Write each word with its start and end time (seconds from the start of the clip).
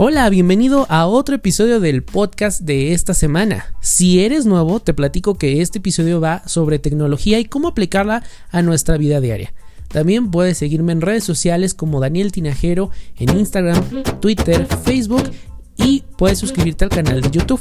Hola, 0.00 0.30
bienvenido 0.30 0.86
a 0.90 1.08
otro 1.08 1.34
episodio 1.34 1.80
del 1.80 2.04
podcast 2.04 2.60
de 2.60 2.92
esta 2.92 3.14
semana. 3.14 3.74
Si 3.80 4.20
eres 4.20 4.46
nuevo, 4.46 4.78
te 4.78 4.94
platico 4.94 5.36
que 5.36 5.60
este 5.60 5.78
episodio 5.78 6.20
va 6.20 6.46
sobre 6.46 6.78
tecnología 6.78 7.40
y 7.40 7.46
cómo 7.46 7.66
aplicarla 7.66 8.22
a 8.52 8.62
nuestra 8.62 8.96
vida 8.96 9.20
diaria. 9.20 9.52
También 9.88 10.30
puedes 10.30 10.56
seguirme 10.56 10.92
en 10.92 11.00
redes 11.00 11.24
sociales 11.24 11.74
como 11.74 11.98
Daniel 11.98 12.30
Tinajero 12.30 12.92
en 13.16 13.36
Instagram, 13.36 14.04
Twitter, 14.20 14.68
Facebook 14.84 15.32
y 15.76 16.04
puedes 16.16 16.38
suscribirte 16.38 16.84
al 16.84 16.90
canal 16.90 17.20
de 17.20 17.30
YouTube. 17.32 17.60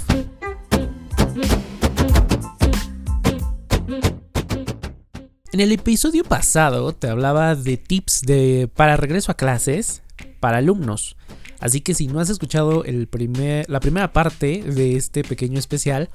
En 5.51 5.59
el 5.59 5.71
episodio 5.71 6.23
pasado 6.23 6.93
te 6.93 7.09
hablaba 7.09 7.55
de 7.55 7.77
tips 7.77 8.21
de, 8.21 8.69
para 8.75 8.95
regreso 8.95 9.31
a 9.31 9.37
clases 9.37 10.03
para 10.39 10.57
alumnos. 10.57 11.17
Así 11.59 11.81
que 11.81 11.93
si 11.93 12.07
no 12.07 12.19
has 12.19 12.29
escuchado 12.29 12.83
el 12.83 13.07
primer, 13.07 13.69
la 13.69 13.79
primera 13.79 14.13
parte 14.13 14.61
de 14.61 14.95
este 14.95 15.23
pequeño 15.23 15.57
especial, 15.57 16.09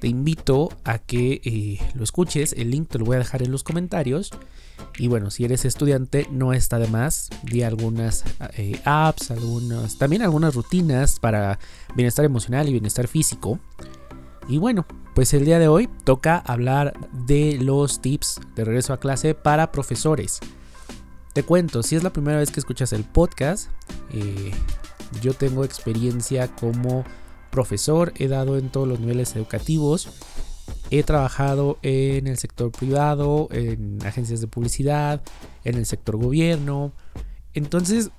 te 0.00 0.08
invito 0.08 0.70
a 0.84 0.98
que 0.98 1.40
eh, 1.44 1.78
lo 1.94 2.04
escuches. 2.04 2.54
El 2.54 2.70
link 2.70 2.88
te 2.88 2.98
lo 2.98 3.04
voy 3.04 3.16
a 3.16 3.20
dejar 3.20 3.42
en 3.42 3.50
los 3.50 3.62
comentarios. 3.62 4.30
Y 4.98 5.08
bueno, 5.08 5.30
si 5.30 5.44
eres 5.44 5.64
estudiante, 5.64 6.26
no 6.30 6.52
está 6.52 6.78
de 6.78 6.88
más. 6.88 7.30
Di 7.42 7.62
algunas 7.62 8.24
eh, 8.56 8.80
apps, 8.84 9.30
algunas, 9.30 9.98
también 9.98 10.22
algunas 10.22 10.54
rutinas 10.54 11.18
para 11.20 11.58
bienestar 11.94 12.24
emocional 12.24 12.68
y 12.68 12.72
bienestar 12.72 13.06
físico. 13.08 13.58
Y 14.48 14.58
bueno, 14.58 14.86
pues 15.14 15.34
el 15.34 15.44
día 15.44 15.58
de 15.58 15.68
hoy 15.68 15.88
toca 16.04 16.38
hablar 16.38 16.94
de 17.12 17.58
los 17.60 18.00
tips 18.00 18.40
de 18.54 18.64
regreso 18.64 18.92
a 18.92 19.00
clase 19.00 19.34
para 19.34 19.72
profesores. 19.72 20.40
Te 21.32 21.42
cuento, 21.42 21.82
si 21.82 21.96
es 21.96 22.02
la 22.02 22.14
primera 22.14 22.38
vez 22.38 22.50
que 22.50 22.60
escuchas 22.60 22.92
el 22.92 23.04
podcast, 23.04 23.68
eh, 24.10 24.52
yo 25.20 25.34
tengo 25.34 25.64
experiencia 25.64 26.48
como 26.48 27.04
profesor, 27.50 28.12
he 28.16 28.28
dado 28.28 28.58
en 28.58 28.70
todos 28.70 28.86
los 28.86 29.00
niveles 29.00 29.34
educativos, 29.36 30.08
he 30.90 31.02
trabajado 31.02 31.78
en 31.82 32.26
el 32.26 32.38
sector 32.38 32.70
privado, 32.70 33.48
en 33.50 33.98
agencias 34.04 34.40
de 34.40 34.46
publicidad, 34.46 35.22
en 35.64 35.76
el 35.76 35.86
sector 35.86 36.16
gobierno. 36.16 36.92
Entonces, 37.54 38.10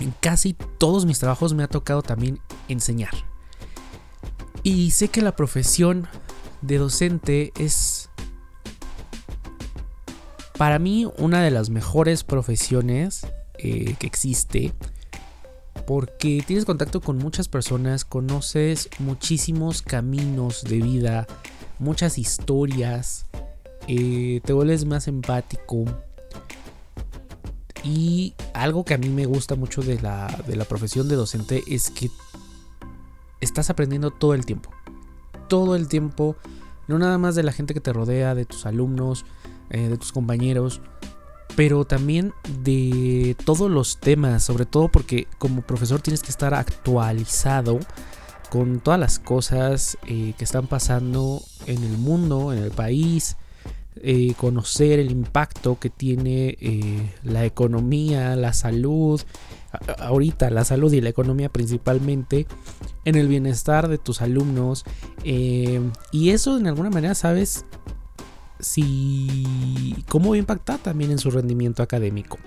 en 0.00 0.14
casi 0.20 0.54
todos 0.78 1.06
mis 1.06 1.18
trabajos 1.18 1.54
me 1.54 1.62
ha 1.62 1.68
tocado 1.68 2.02
también 2.02 2.40
enseñar. 2.68 3.12
Y 4.62 4.90
sé 4.90 5.08
que 5.08 5.22
la 5.22 5.36
profesión 5.36 6.08
de 6.62 6.78
docente 6.78 7.52
es 7.58 8.10
para 10.56 10.78
mí 10.78 11.06
una 11.18 11.42
de 11.42 11.52
las 11.52 11.70
mejores 11.70 12.24
profesiones 12.24 13.26
eh, 13.58 13.94
que 13.98 14.06
existe 14.06 14.72
porque 15.88 16.44
tienes 16.46 16.66
contacto 16.66 17.00
con 17.00 17.16
muchas 17.16 17.48
personas, 17.48 18.04
conoces 18.04 18.90
muchísimos 18.98 19.80
caminos 19.80 20.62
de 20.64 20.82
vida, 20.82 21.26
muchas 21.78 22.18
historias, 22.18 23.24
eh, 23.86 24.42
te 24.44 24.52
vuelves 24.52 24.84
más 24.84 25.08
empático. 25.08 25.86
Y 27.82 28.34
algo 28.52 28.84
que 28.84 28.92
a 28.92 28.98
mí 28.98 29.08
me 29.08 29.24
gusta 29.24 29.54
mucho 29.54 29.80
de 29.80 29.98
la, 29.98 30.26
de 30.46 30.56
la 30.56 30.66
profesión 30.66 31.08
de 31.08 31.16
docente 31.16 31.64
es 31.66 31.88
que 31.88 32.10
estás 33.40 33.70
aprendiendo 33.70 34.10
todo 34.10 34.34
el 34.34 34.44
tiempo. 34.44 34.68
Todo 35.48 35.74
el 35.74 35.88
tiempo, 35.88 36.36
no 36.86 36.98
nada 36.98 37.16
más 37.16 37.34
de 37.34 37.44
la 37.44 37.52
gente 37.52 37.72
que 37.72 37.80
te 37.80 37.94
rodea, 37.94 38.34
de 38.34 38.44
tus 38.44 38.66
alumnos, 38.66 39.24
eh, 39.70 39.88
de 39.88 39.96
tus 39.96 40.12
compañeros, 40.12 40.82
pero 41.56 41.84
también 41.84 42.32
de 42.62 43.36
todos 43.44 43.70
los 43.70 43.98
temas, 43.98 44.44
sobre 44.44 44.66
todo 44.66 44.88
porque 44.88 45.26
como 45.38 45.62
profesor 45.62 46.00
tienes 46.00 46.22
que 46.22 46.30
estar 46.30 46.54
actualizado 46.54 47.80
con 48.50 48.80
todas 48.80 48.98
las 48.98 49.18
cosas 49.18 49.98
eh, 50.06 50.34
que 50.36 50.44
están 50.44 50.66
pasando 50.66 51.42
en 51.66 51.82
el 51.82 51.98
mundo, 51.98 52.52
en 52.52 52.62
el 52.62 52.70
país, 52.70 53.36
eh, 54.00 54.34
conocer 54.36 55.00
el 55.00 55.10
impacto 55.10 55.78
que 55.78 55.90
tiene 55.90 56.56
eh, 56.60 57.12
la 57.24 57.44
economía, 57.44 58.36
la 58.36 58.52
salud, 58.52 59.20
ahorita 59.98 60.50
la 60.50 60.64
salud 60.64 60.92
y 60.92 61.00
la 61.00 61.10
economía 61.10 61.48
principalmente, 61.48 62.46
en 63.04 63.16
el 63.16 63.28
bienestar 63.28 63.88
de 63.88 63.98
tus 63.98 64.22
alumnos. 64.22 64.84
y 65.24 66.30
eso 66.30 66.58
en 66.58 66.66
alguna 66.66 66.90
manera, 66.90 67.14
sabes, 67.14 67.64
si 68.60 69.96
cómo 70.08 70.34
impacta 70.34 70.78
también 70.78 71.10
en 71.10 71.18
su 71.18 71.30
rendimiento 71.30 71.82
académico. 71.82 72.38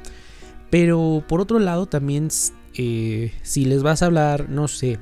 Pero 0.70 1.24
por 1.28 1.42
otro 1.42 1.60
lado 1.60 1.86
también 1.86 2.30
eh, 2.76 3.34
si 3.42 3.66
les 3.66 3.84
vas 3.84 4.02
a 4.02 4.06
hablar, 4.06 4.50
no 4.50 4.68
sé, 4.68 5.00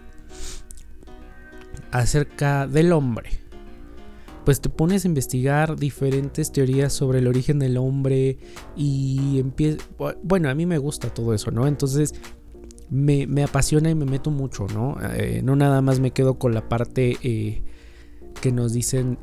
acerca 1.91 2.67
del 2.67 2.91
hombre, 2.91 3.29
pues 4.45 4.61
te 4.61 4.69
pones 4.69 5.05
a 5.05 5.07
investigar 5.07 5.75
diferentes 5.75 6.51
teorías 6.51 6.91
sobre 6.91 7.19
el 7.19 7.27
origen 7.27 7.59
del 7.59 7.77
hombre 7.77 8.37
y 8.75 9.37
empieza, 9.39 9.85
bueno, 10.23 10.49
a 10.49 10.55
mí 10.55 10.65
me 10.65 10.79
gusta 10.79 11.13
todo 11.13 11.33
eso, 11.33 11.51
¿no? 11.51 11.67
Entonces 11.67 12.15
me, 12.89 13.43
apasiona 13.43 13.91
y 13.91 13.95
me 13.95 14.05
meto 14.05 14.31
mucho, 14.31 14.65
¿no? 14.73 14.97
Eh, 15.13 15.41
no 15.43 15.55
nada 15.55 15.81
más 15.81 15.99
me 15.99 16.11
quedo 16.11 16.39
con 16.39 16.55
la 16.55 16.67
parte 16.67 17.17
eh, 17.21 17.61
que 18.41 18.51
nos 18.51 18.73
dicen 18.73 19.19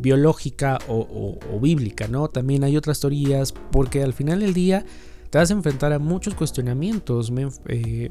biológica 0.00 0.78
o, 0.88 1.38
bíblica, 1.60 2.08
¿no? 2.08 2.28
También 2.28 2.64
hay 2.64 2.76
otras 2.76 3.00
teorías 3.00 3.52
porque 3.70 4.02
al 4.02 4.12
final 4.12 4.40
del 4.40 4.54
día 4.54 4.84
te 5.30 5.38
vas 5.38 5.50
a 5.50 5.54
enfrentar 5.54 5.92
a 5.92 5.98
muchos 5.98 6.34
cuestionamientos. 6.34 7.32
Eh, 7.68 8.10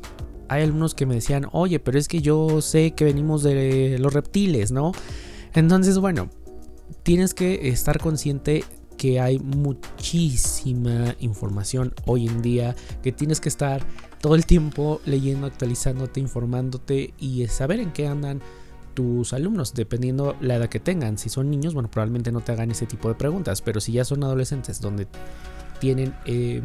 hay 0.49 0.63
algunos 0.63 0.95
que 0.95 1.05
me 1.05 1.15
decían, 1.15 1.47
oye, 1.51 1.79
pero 1.79 1.97
es 1.97 2.07
que 2.07 2.21
yo 2.21 2.61
sé 2.61 2.91
que 2.91 3.05
venimos 3.05 3.43
de 3.43 3.97
los 3.99 4.13
reptiles, 4.13 4.71
¿no? 4.71 4.91
Entonces, 5.53 5.97
bueno, 5.97 6.29
tienes 7.03 7.33
que 7.33 7.69
estar 7.69 7.99
consciente 7.99 8.63
que 8.97 9.19
hay 9.19 9.39
muchísima 9.39 11.15
información 11.19 11.93
hoy 12.05 12.27
en 12.27 12.41
día, 12.41 12.75
que 13.03 13.11
tienes 13.11 13.39
que 13.39 13.49
estar 13.49 13.85
todo 14.19 14.35
el 14.35 14.45
tiempo 14.45 15.01
leyendo, 15.05 15.47
actualizándote, 15.47 16.19
informándote 16.19 17.13
y 17.19 17.45
saber 17.47 17.79
en 17.79 17.91
qué 17.91 18.07
andan 18.07 18.41
tus 18.97 19.31
alumnos, 19.31 19.75
dependiendo 19.75 20.35
la 20.41 20.56
edad 20.56 20.69
que 20.69 20.80
tengan. 20.80 21.19
Si 21.19 21.30
son 21.30 21.52
niños, 21.52 21.75
bueno, 21.75 21.91
probablemente 21.91 22.31
no 22.31 22.41
te 22.41 22.52
hagan 22.52 22.72
ese 22.72 22.88
tipo 22.88 23.09
de 23.09 23.13
preguntas, 23.13 23.62
pero 23.62 23.80
si 23.80 23.91
ya 23.91 24.03
son 24.03 24.24
adolescentes 24.24 24.81
donde 24.81 25.06
tienen 25.80 26.16
eh, 26.25 26.63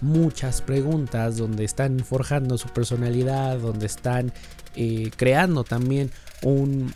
muchas 0.00 0.62
preguntas, 0.62 1.36
donde 1.36 1.62
están 1.64 1.98
forjando 1.98 2.56
su 2.56 2.68
personalidad, 2.68 3.58
donde 3.58 3.84
están 3.84 4.32
eh, 4.76 5.10
creando 5.14 5.62
también 5.62 6.10
un... 6.42 6.94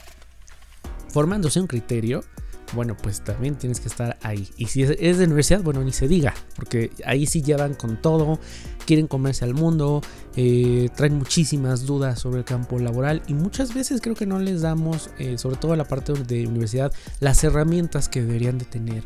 formándose 1.10 1.60
un 1.60 1.66
criterio, 1.66 2.25
bueno, 2.74 2.96
pues 2.96 3.22
también 3.22 3.56
tienes 3.56 3.80
que 3.80 3.88
estar 3.88 4.18
ahí. 4.22 4.48
Y 4.56 4.66
si 4.66 4.82
es 4.82 5.18
de 5.18 5.24
universidad, 5.24 5.62
bueno, 5.62 5.82
ni 5.82 5.92
se 5.92 6.08
diga, 6.08 6.34
porque 6.56 6.90
ahí 7.04 7.26
sí 7.26 7.42
llevan 7.42 7.74
con 7.74 8.00
todo, 8.00 8.38
quieren 8.86 9.06
comerse 9.06 9.44
al 9.44 9.54
mundo, 9.54 10.00
eh, 10.36 10.88
traen 10.96 11.14
muchísimas 11.16 11.86
dudas 11.86 12.18
sobre 12.18 12.38
el 12.38 12.44
campo 12.44 12.78
laboral 12.78 13.22
y 13.26 13.34
muchas 13.34 13.74
veces 13.74 14.00
creo 14.00 14.14
que 14.14 14.26
no 14.26 14.38
les 14.38 14.62
damos, 14.62 15.10
eh, 15.18 15.38
sobre 15.38 15.56
todo 15.56 15.72
a 15.72 15.76
la 15.76 15.84
parte 15.84 16.12
de 16.12 16.46
universidad, 16.46 16.92
las 17.20 17.42
herramientas 17.44 18.08
que 18.08 18.22
deberían 18.22 18.58
de 18.58 18.64
tener 18.64 19.04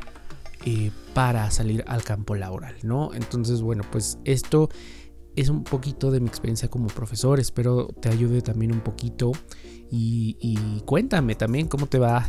eh, 0.65 0.91
para 1.15 1.51
salir 1.51 1.85
al 1.89 2.05
campo 2.05 2.35
laboral, 2.35 2.77
¿no? 2.83 3.13
Entonces, 3.15 3.63
bueno, 3.63 3.83
pues 3.91 4.19
esto 4.25 4.69
es 5.35 5.49
un 5.49 5.65
poquito 5.65 6.11
de 6.11 6.21
mi 6.21 6.29
experiencia 6.29 6.69
como 6.69 6.89
profesor, 6.89 7.41
espero 7.41 7.89
te 7.89 8.09
ayude 8.09 8.43
también 8.43 8.73
un 8.73 8.81
poquito 8.81 9.33
y, 9.95 10.81
cuéntame 10.87 11.35
también 11.35 11.69
cómo 11.69 11.87
te 11.87 11.99
va 11.99 12.27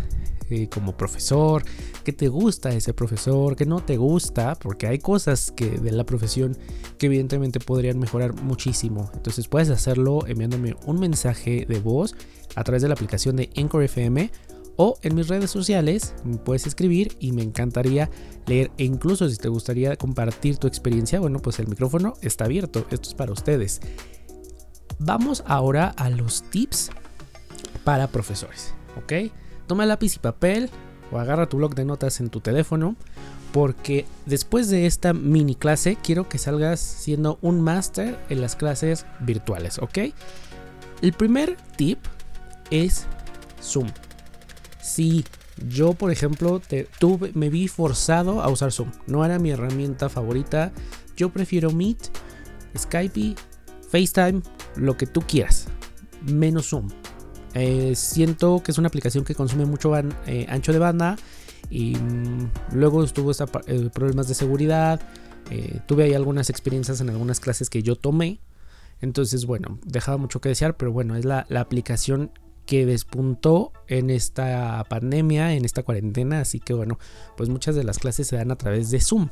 eh, 0.50 0.68
como 0.68 0.98
profesor, 0.98 1.64
qué 2.04 2.12
te 2.12 2.28
gusta 2.28 2.72
ese 2.72 2.94
profesor, 2.94 3.56
qué 3.56 3.66
no 3.66 3.80
te 3.80 3.96
gusta, 3.96 4.56
porque 4.56 4.88
hay 4.88 5.00
cosas 5.00 5.52
que 5.52 5.70
de 5.70 5.92
la 5.94 6.06
profesión 6.06 6.58
que 6.98 7.06
evidentemente 7.06 7.62
podrían 7.62 8.00
mejorar 8.00 8.34
muchísimo. 8.42 9.10
Entonces 9.14 9.48
puedes 9.48 9.70
hacerlo 9.70 10.28
enviándome 10.28 10.76
un 10.86 11.00
mensaje 11.00 11.66
de 11.68 11.80
voz 11.80 12.16
a 12.56 12.64
través 12.66 12.82
de 12.82 12.90
la 12.90 12.96
aplicación 12.96 13.38
de 13.38 13.50
Anchor 13.56 13.84
FM 13.84 14.30
o 14.76 14.98
en 15.02 15.16
mis 15.16 15.28
redes 15.28 15.52
sociales 15.52 16.16
puedes 16.44 16.68
escribir 16.68 17.16
y 17.20 17.32
me 17.32 17.44
encantaría 17.44 18.10
leer 18.48 18.72
e 18.78 18.84
incluso 18.84 19.30
si 19.30 19.38
te 19.38 19.48
gustaría 19.48 19.96
compartir 19.96 20.58
tu 20.58 20.68
experiencia, 20.68 21.20
bueno, 21.20 21.40
pues 21.40 21.60
el 21.60 21.68
micrófono 21.68 22.16
está 22.22 22.46
abierto, 22.46 22.86
esto 22.90 23.10
es 23.10 23.16
para 23.16 23.32
ustedes. 23.32 23.80
Vamos 25.00 25.44
ahora 25.48 25.90
a 25.90 26.10
los 26.10 26.44
tips 26.50 26.92
para 27.84 28.08
profesores, 28.08 28.74
¿ok? 28.98 29.32
toma 29.68 29.86
lápiz 29.86 30.16
y 30.16 30.20
papel 30.20 30.70
o 31.12 31.20
agarra 31.20 31.48
tu 31.48 31.58
blog 31.58 31.76
de 31.76 31.86
notas 31.86 32.20
en 32.20 32.30
tu 32.30 32.42
teléfono 32.42 32.96
porque 33.52 34.06
después 34.26 34.70
de 34.70 34.88
esta 34.88 35.14
mini 35.14 35.56
clase 35.56 35.98
quiero 36.02 36.28
que 36.28 36.38
salgas 36.38 36.80
siendo 36.80 37.38
un 37.42 37.62
máster 37.62 38.18
en 38.30 38.42
las 38.42 38.56
clases 38.56 39.06
virtuales, 39.20 39.78
¿ok? 39.78 40.00
El 41.02 41.14
primer 41.14 41.58
tip 41.76 42.00
es 42.72 43.06
Zoom. 43.62 43.88
Si 44.82 45.24
yo, 45.68 45.94
por 45.94 46.12
ejemplo, 46.12 46.62
tuve, 46.98 47.32
me 47.36 47.50
vi 47.50 47.68
forzado 47.68 48.42
a 48.42 48.50
usar 48.50 48.72
Zoom, 48.72 48.92
no 49.06 49.24
era 49.24 49.38
mi 49.38 49.52
herramienta 49.52 50.10
favorita, 50.10 50.72
yo 51.16 51.30
prefiero 51.30 51.72
Meet, 51.72 52.10
Skype, 52.76 53.36
FaceTime 53.88 54.42
lo 54.76 54.98
que 54.98 55.06
tú 55.06 55.22
quieras, 55.22 55.68
menos 56.24 56.70
Zoom. 56.70 56.90
Eh, 57.54 57.94
siento 57.96 58.62
que 58.64 58.72
es 58.72 58.78
una 58.78 58.88
aplicación 58.88 59.24
que 59.24 59.36
consume 59.36 59.66
mucho 59.66 59.96
eh, 59.98 60.46
ancho 60.50 60.74
de 60.74 60.80
banda 60.80 61.18
y 61.70 61.96
mm, 61.96 62.52
luego 62.74 63.04
estuvo 63.04 63.32
eh, 63.32 63.90
problemas 63.94 64.28
de 64.28 64.34
seguridad. 64.34 65.02
tuve 65.86 66.06
ahí 66.06 66.14
algunas 66.14 66.50
experiencias 66.50 67.00
en 67.02 67.10
algunas 67.10 67.40
clases 67.40 67.70
que 67.70 67.84
yo 67.84 67.96
tomé. 67.96 68.40
Entonces, 69.02 69.46
bueno, 69.46 69.80
dejaba 69.86 70.18
mucho 70.18 70.40
que 70.40 70.50
desear, 70.50 70.78
pero 70.78 70.92
bueno, 70.92 71.16
es 71.16 71.26
la 71.26 71.46
aplicación 71.56 72.32
que 72.66 72.86
despuntó 72.86 73.74
en 73.88 74.10
esta 74.10 74.86
pandemia, 74.90 75.54
en 75.54 75.66
esta 75.66 75.84
cuarentena. 75.84 76.42
Así 76.42 76.60
que 76.60 76.74
bueno, 76.74 76.98
pues 77.36 77.50
muchas 77.50 77.76
de 77.76 77.84
las 77.84 78.00
clases 78.00 78.28
se 78.28 78.36
dan 78.36 78.52
a 78.52 78.56
través 78.56 78.90
de 78.92 79.00
Zoom. 79.00 79.30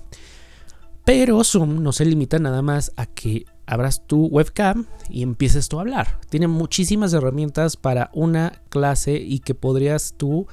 Pero 1.05 1.43
Zoom 1.43 1.81
no 1.81 1.93
se 1.93 2.05
limita 2.05 2.39
nada 2.39 2.61
más 2.61 2.91
a 2.95 3.05
que 3.05 3.45
abras 3.71 4.05
tu 4.05 4.25
webcam 4.25 4.85
y 5.09 5.23
empieces 5.23 5.69
tú 5.69 5.77
a 5.77 5.81
hablar. 5.81 6.19
Tiene 6.27 6.49
muchísimas 6.49 7.13
herramientas 7.13 7.77
para 7.77 8.11
una 8.13 8.61
clase 8.67 9.13
y 9.15 9.39
que 9.39 9.55
podrías 9.55 10.13
tú, 10.17 10.45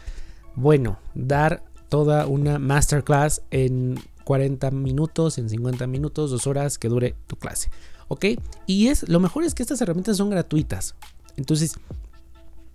bueno, 0.54 1.00
dar 1.16 1.64
toda 1.88 2.28
una 2.28 2.60
masterclass 2.60 3.42
en 3.50 4.00
40 4.22 4.70
minutos, 4.70 5.38
en 5.38 5.50
50 5.50 5.88
minutos, 5.88 6.30
dos 6.30 6.46
horas 6.46 6.78
que 6.78 6.88
dure 6.88 7.16
tu 7.26 7.34
clase. 7.34 7.70
¿Ok? 8.06 8.24
Y 8.66 8.86
es 8.86 9.08
lo 9.08 9.18
mejor 9.18 9.42
es 9.42 9.52
que 9.52 9.64
estas 9.64 9.80
herramientas 9.80 10.16
son 10.16 10.30
gratuitas. 10.30 10.94
Entonces, 11.36 11.74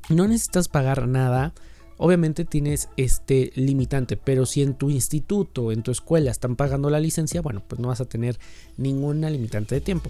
no 0.10 0.28
necesitas 0.28 0.68
pagar 0.68 1.08
nada 1.08 1.54
Obviamente 1.98 2.44
tienes 2.44 2.90
este 2.98 3.52
limitante, 3.56 4.18
pero 4.18 4.46
si 4.46 4.62
en 4.62 4.74
tu 4.74 4.90
instituto, 4.90 5.72
en 5.72 5.84
tu 5.84 5.92
escuela 5.92 6.32
están 6.32 6.56
pagando 6.56 6.90
la 6.90 7.00
licencia, 7.00 7.42
bueno, 7.42 7.64
pues 7.68 7.80
no 7.80 7.90
vas 7.90 8.02
a 8.02 8.06
tener 8.06 8.40
ninguna 8.78 9.30
limitante 9.30 9.76
de 9.76 9.82
tiempo. 9.82 10.10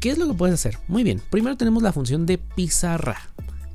¿Qué 0.00 0.10
es 0.10 0.18
lo 0.18 0.26
que 0.26 0.34
puedes 0.34 0.54
hacer? 0.54 0.78
Muy 0.88 1.02
bien, 1.02 1.20
primero 1.30 1.56
tenemos 1.56 1.82
la 1.82 1.92
función 1.92 2.26
de 2.26 2.38
pizarra. 2.38 3.16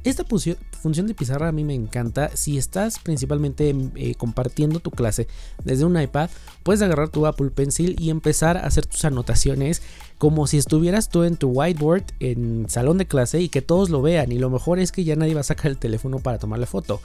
Esta 0.05 0.23
función 0.23 1.07
de 1.07 1.13
pizarra 1.13 1.49
a 1.49 1.51
mí 1.51 1.65
me 1.65 1.73
encanta. 1.73 2.35
Si 2.35 2.57
estás 2.57 2.99
principalmente 2.99 3.75
eh, 3.95 4.15
compartiendo 4.15 4.79
tu 4.79 4.91
clase 4.91 5.27
desde 5.65 5.83
un 5.83 5.99
iPad, 5.99 6.29
puedes 6.63 6.81
agarrar 6.81 7.09
tu 7.09 7.25
Apple 7.25 7.49
Pencil 7.51 7.97
y 7.99 8.09
empezar 8.09 8.55
a 8.55 8.61
hacer 8.61 8.85
tus 8.85 9.03
anotaciones 9.03 9.81
como 10.17 10.47
si 10.47 10.57
estuvieras 10.57 11.09
tú 11.09 11.23
en 11.23 11.35
tu 11.35 11.49
whiteboard 11.49 12.03
en 12.21 12.69
salón 12.69 12.97
de 12.97 13.07
clase 13.07 13.41
y 13.41 13.49
que 13.49 13.61
todos 13.61 13.89
lo 13.89 14.01
vean. 14.01 14.31
Y 14.31 14.39
lo 14.39 14.49
mejor 14.49 14.79
es 14.79 14.93
que 14.93 15.03
ya 15.03 15.17
nadie 15.17 15.33
va 15.33 15.41
a 15.41 15.43
sacar 15.43 15.67
el 15.69 15.77
teléfono 15.77 16.19
para 16.19 16.39
tomarle 16.39 16.65
foto. 16.65 17.01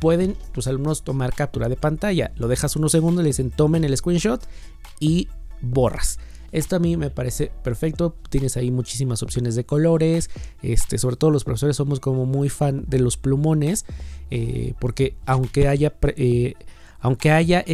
Pueden 0.00 0.34
tus 0.52 0.66
alumnos 0.68 1.02
tomar 1.02 1.34
captura 1.34 1.68
de 1.68 1.76
pantalla. 1.76 2.32
Lo 2.36 2.48
dejas 2.48 2.76
unos 2.76 2.92
segundos, 2.92 3.22
le 3.22 3.28
dicen 3.28 3.50
tomen 3.50 3.84
el 3.84 3.96
screenshot 3.96 4.42
y 5.00 5.28
borras. 5.60 6.18
Esto 6.52 6.76
a 6.76 6.78
mí 6.78 6.96
me 6.96 7.10
parece 7.10 7.52
perfecto. 7.62 8.14
Tienes 8.30 8.56
ahí 8.56 8.70
muchísimas 8.70 9.22
opciones 9.22 9.54
de 9.54 9.64
colores. 9.64 10.30
Este, 10.62 10.98
sobre 10.98 11.16
todo 11.16 11.30
los 11.30 11.44
profesores 11.44 11.76
somos 11.76 12.00
como 12.00 12.26
muy 12.26 12.48
fan 12.48 12.84
de 12.86 12.98
los 12.98 13.16
plumones. 13.16 13.84
Eh, 14.30 14.74
porque 14.80 15.16
aunque 15.26 15.68
haya, 15.68 15.94
eh, 16.16 16.54
aunque 17.00 17.30
haya 17.30 17.64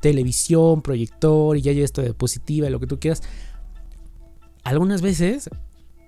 televisión, 0.00 0.82
proyector 0.82 1.56
y 1.56 1.62
ya 1.62 1.72
haya 1.72 1.84
esto 1.84 2.00
de 2.00 2.08
diapositiva, 2.08 2.70
lo 2.70 2.80
que 2.80 2.86
tú 2.86 2.98
quieras, 2.98 3.22
algunas 4.64 5.02
veces 5.02 5.50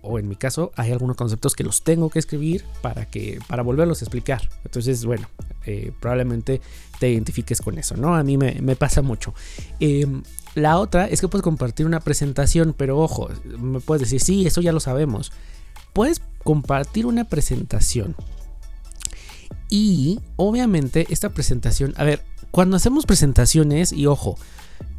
o 0.03 0.19
en 0.19 0.29
mi 0.29 0.37
caso 0.37 0.73
hay 0.77 0.93
algunos 0.93 1.17
conceptos 1.17 1.55
que 1.55 1.65
los 1.65 1.83
tengo 1.83 2.11
que 2.11 2.19
escribir 2.19 2.65
para 2.83 3.07
que 3.07 3.39
para 3.47 3.62
volverlos 3.62 4.01
a 4.01 4.05
explicar 4.05 4.49
entonces 4.65 5.05
bueno 5.05 5.29
eh, 5.67 5.93
probablemente 6.01 6.61
te 6.99 7.11
identifiques 7.11 7.61
con 7.61 7.79
eso 7.79 7.97
no 7.97 8.15
a 8.15 8.23
mí 8.23 8.39
me, 8.39 8.77
pasa 8.77 9.03
mucho 9.03 9.35
em, 9.79 10.23
la 10.55 10.79
otra 10.79 11.06
es 11.06 11.20
que 11.20 11.29
puedes 11.29 11.44
compartir 11.44 11.87
una 11.87 12.00
presentación, 12.00 12.75
pero 12.76 12.99
ojo, 12.99 13.29
me 13.58 13.81
puedes 13.81 14.02
decir, 14.02 14.20
sí, 14.20 14.47
eso 14.47 14.61
ya 14.61 14.73
lo 14.73 14.81
sabemos. 14.81 15.32
Puedes 15.93 16.20
compartir 16.43 17.06
una 17.06 17.25
presentación. 17.25 18.17
Y 19.69 20.20
obviamente 20.37 21.06
esta 21.11 21.31
presentación, 21.31 21.94
a 21.97 22.05
ver, 22.05 22.25
cuando 22.50 22.76
hacemos 22.76 23.06
presentaciones, 23.06 23.93
y 23.93 24.06
ojo, 24.06 24.37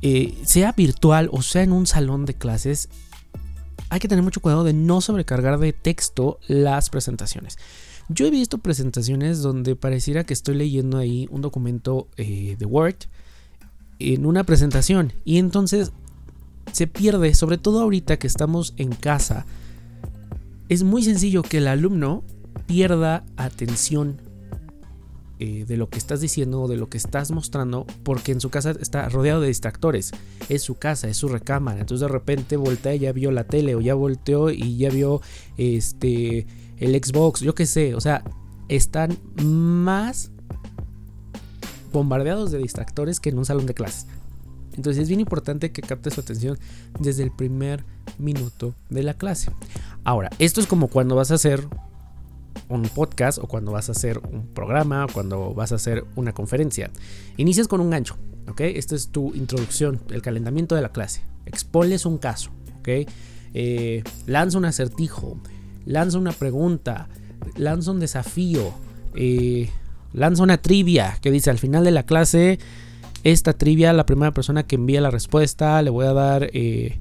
eh, 0.02 0.38
sea 0.46 0.72
virtual 0.72 1.30
o 1.34 1.42
sea 1.42 1.64
en 1.64 1.74
un 1.74 1.86
salón 1.86 2.26
de 2.26 2.34
clases, 2.34 2.90
hay 3.90 4.00
que 4.00 4.08
tener 4.08 4.24
mucho 4.24 4.40
cuidado 4.40 4.64
de 4.64 4.74
no 4.74 5.02
sobrecargar 5.02 5.60
de 5.60 5.74
texto 5.74 6.40
las 6.48 6.90
presentaciones. 6.90 7.58
Yo 8.08 8.26
he 8.26 8.32
visto 8.32 8.58
presentaciones 8.58 9.42
donde 9.42 9.76
pareciera 9.76 10.24
que 10.24 10.34
estoy 10.34 10.56
leyendo 10.56 10.98
ahí 10.98 11.28
un 11.30 11.42
documento 11.42 12.08
eh, 12.16 12.56
de 12.58 12.66
Word 12.66 12.96
en 14.02 14.26
una 14.26 14.44
presentación. 14.44 15.14
Y 15.26 15.38
entonces 15.38 15.92
se 16.72 16.88
pierde, 16.88 17.34
sobre 17.34 17.58
todo 17.58 17.82
ahorita 17.82 18.18
que 18.18 18.28
estamos 18.28 18.74
en 18.78 18.92
casa. 18.92 19.46
Es 20.70 20.84
muy 20.84 21.04
sencillo 21.04 21.44
que 21.44 21.58
el 21.58 21.68
alumno 21.68 22.24
pierda 22.66 23.24
atención 23.36 24.18
eh, 25.40 25.66
de 25.68 25.76
lo 25.76 25.90
que 25.90 25.98
estás 25.98 26.22
diciendo 26.22 26.62
o 26.62 26.68
de 26.68 26.78
lo 26.78 26.88
que 26.88 26.98
estás 26.98 27.32
mostrando, 27.32 27.88
porque 28.04 28.32
en 28.32 28.40
su 28.40 28.50
casa 28.52 28.76
está 28.80 29.10
rodeado 29.10 29.42
de 29.42 29.48
distractores. 29.48 30.12
Es 30.50 30.62
su 30.62 30.76
casa, 30.76 31.08
es 31.10 31.18
su 31.18 31.28
recámara. 31.28 31.80
Entonces 31.80 32.08
de 32.08 32.14
repente 32.14 32.58
voltea 32.58 32.96
y 32.96 33.00
ya 33.00 33.12
vio 33.12 33.32
la 33.32 33.46
tele 33.46 33.76
o 33.76 33.82
ya 33.82 33.96
volteó 33.96 34.52
y 34.52 34.78
ya 34.78 34.90
vio 34.90 35.22
este 35.58 36.46
el 36.78 37.04
Xbox, 37.04 37.42
yo 37.42 37.56
qué 37.56 37.66
sé. 37.66 37.96
O 37.96 38.02
sea, 38.02 38.24
están 38.70 39.18
más 39.44 40.32
bombardeados 41.92 42.52
de 42.52 42.60
distractores 42.60 43.20
que 43.20 43.30
en 43.30 43.38
un 43.38 43.46
salón 43.46 43.66
de 43.66 43.74
clases. 43.74 44.08
Entonces 44.76 45.04
es 45.04 45.10
bien 45.10 45.20
importante 45.20 45.72
que 45.72 45.82
capte 45.82 46.12
su 46.12 46.22
atención 46.22 46.58
desde 47.00 47.24
el 47.24 47.32
primer 47.32 47.84
minuto 48.18 48.74
de 48.90 49.04
la 49.04 49.14
clase. 49.14 49.52
Ahora, 50.04 50.30
esto 50.40 50.62
es 50.62 50.68
como 50.68 50.88
cuando 50.88 51.16
vas 51.16 51.32
a 51.32 51.36
hacer 51.36 51.68
un 52.70 52.84
podcast 52.84 53.38
o 53.38 53.48
cuando 53.48 53.72
vas 53.72 53.90
a 53.90 53.92
hacer 53.92 54.20
un 54.20 54.48
programa 54.48 55.06
o 55.06 55.08
cuando 55.10 55.54
vas 55.54 55.72
a 55.72 55.76
hacer 55.76 56.06
una 56.16 56.34
conferencia. 56.34 56.90
Inicias 57.38 57.68
con 57.68 57.82
un 57.82 57.90
gancho, 57.90 58.16
¿ok? 58.50 58.62
Esta 58.62 58.96
es 58.96 59.10
tu 59.10 59.34
introducción, 59.36 60.00
el 60.10 60.22
calentamiento 60.22 60.76
de 60.76 60.82
la 60.82 60.90
clase. 60.90 61.22
Expones 61.46 62.06
un 62.06 62.18
caso, 62.18 62.52
¿ok? 62.80 63.10
Eh, 63.54 64.04
lanza 64.26 64.58
un 64.58 64.66
acertijo, 64.66 65.38
lanza 65.86 66.18
una 66.18 66.32
pregunta, 66.32 67.10
lanza 67.58 67.92
un 67.92 68.00
desafío, 68.00 68.72
eh, 69.16 69.70
lanza 70.14 70.44
una 70.44 70.58
trivia 70.58 71.18
que 71.22 71.32
dice 71.32 71.50
al 71.50 71.58
final 71.58 71.84
de 71.84 71.92
la 71.92 72.04
clase, 72.04 72.60
esta 73.24 73.54
trivia, 73.54 73.94
la 73.94 74.06
primera 74.06 74.32
persona 74.32 74.64
que 74.64 74.76
envía 74.76 75.02
la 75.02 75.12
respuesta, 75.12 75.82
le 75.82 75.90
voy 75.90 76.06
a 76.06 76.14
dar 76.14 76.50
eh, 76.54 77.00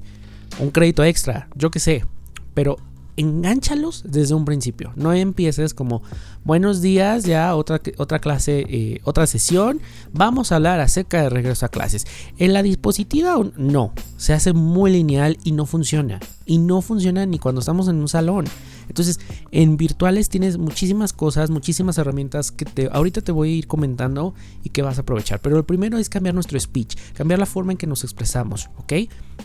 un 0.59 0.71
crédito 0.71 1.03
extra, 1.03 1.47
yo 1.55 1.71
qué 1.71 1.79
sé, 1.79 2.05
pero 2.53 2.77
enganchalos 3.17 4.03
desde 4.07 4.33
un 4.33 4.45
principio. 4.45 4.93
No 4.95 5.13
empieces 5.13 5.73
como 5.73 6.01
buenos 6.43 6.81
días, 6.81 7.23
ya 7.23 7.55
otra, 7.55 7.81
otra 7.97 8.19
clase, 8.19 8.65
eh, 8.69 9.01
otra 9.03 9.27
sesión. 9.27 9.81
Vamos 10.13 10.51
a 10.51 10.55
hablar 10.57 10.79
acerca 10.79 11.21
de 11.21 11.29
regreso 11.29 11.65
a 11.65 11.69
clases. 11.69 12.05
En 12.37 12.53
la 12.53 12.63
dispositiva 12.63 13.37
no, 13.57 13.93
se 14.17 14.33
hace 14.33 14.53
muy 14.53 14.91
lineal 14.91 15.37
y 15.43 15.51
no 15.51 15.65
funciona. 15.65 16.19
Y 16.45 16.57
no 16.57 16.81
funciona 16.81 17.25
ni 17.25 17.39
cuando 17.39 17.59
estamos 17.59 17.87
en 17.87 17.97
un 17.97 18.07
salón. 18.07 18.45
Entonces, 18.87 19.19
en 19.51 19.77
virtuales 19.77 20.27
tienes 20.27 20.57
muchísimas 20.57 21.13
cosas, 21.13 21.49
muchísimas 21.49 21.97
herramientas 21.97 22.51
que 22.51 22.65
te, 22.65 22.89
ahorita 22.91 23.21
te 23.21 23.31
voy 23.31 23.49
a 23.49 23.55
ir 23.55 23.67
comentando 23.67 24.33
y 24.63 24.69
que 24.69 24.81
vas 24.81 24.97
a 24.97 25.01
aprovechar. 25.01 25.39
Pero 25.39 25.55
lo 25.55 25.65
primero 25.65 25.97
es 25.97 26.09
cambiar 26.09 26.35
nuestro 26.35 26.59
speech, 26.59 26.97
cambiar 27.13 27.39
la 27.39 27.45
forma 27.45 27.71
en 27.71 27.77
que 27.77 27.87
nos 27.87 28.03
expresamos, 28.03 28.69
¿ok? 28.77 28.93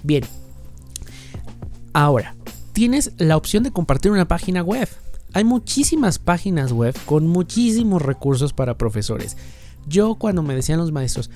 Bien. 0.02 0.24
Ahora, 1.92 2.34
tienes 2.76 3.12
la 3.16 3.38
opción 3.38 3.62
de 3.62 3.70
compartir 3.70 4.12
una 4.12 4.28
página 4.28 4.62
web. 4.62 4.86
Hay 5.32 5.44
muchísimas 5.44 6.18
páginas 6.18 6.72
web 6.72 6.94
con 7.06 7.26
muchísimos 7.26 8.02
recursos 8.02 8.52
para 8.52 8.76
profesores. 8.76 9.38
Yo 9.88 10.16
cuando 10.16 10.42
me 10.42 10.54
decían 10.54 10.78
los 10.78 10.92
maestros, 10.92 11.30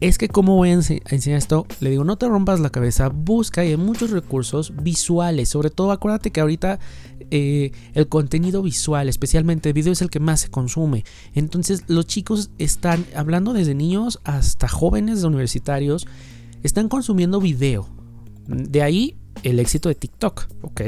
es 0.00 0.18
que 0.18 0.28
cómo 0.28 0.54
voy 0.54 0.68
a, 0.68 0.74
enseñar 0.74 1.38
esto, 1.38 1.66
le 1.80 1.90
digo, 1.90 2.04
no 2.04 2.16
te 2.16 2.28
rompas 2.28 2.60
la 2.60 2.70
cabeza, 2.70 3.08
busca 3.08 3.64
y 3.64 3.70
hay 3.70 3.76
muchos 3.76 4.12
recursos 4.12 4.72
visuales, 4.80 5.48
sobre 5.48 5.70
todo 5.70 5.90
acuérdate 5.90 6.30
que 6.30 6.42
ahorita 6.42 6.78
eh, 7.32 7.72
el 7.94 8.06
contenido 8.06 8.62
visual, 8.62 9.08
especialmente 9.08 9.72
video, 9.72 9.92
es 9.92 10.00
el 10.00 10.10
que 10.10 10.20
más 10.20 10.42
se 10.42 10.48
consume. 10.48 11.04
Entonces 11.34 11.82
los 11.88 12.06
chicos 12.06 12.50
están, 12.58 13.04
hablando 13.16 13.52
desde 13.52 13.74
niños 13.74 14.20
hasta 14.22 14.68
jóvenes 14.68 15.24
universitarios, 15.24 16.06
están 16.62 16.88
consumiendo 16.88 17.40
video. 17.40 17.88
De 18.46 18.82
ahí 18.82 19.16
el 19.42 19.58
éxito 19.58 19.88
de 19.88 19.94
TikTok, 19.94 20.48
¿ok? 20.62 20.80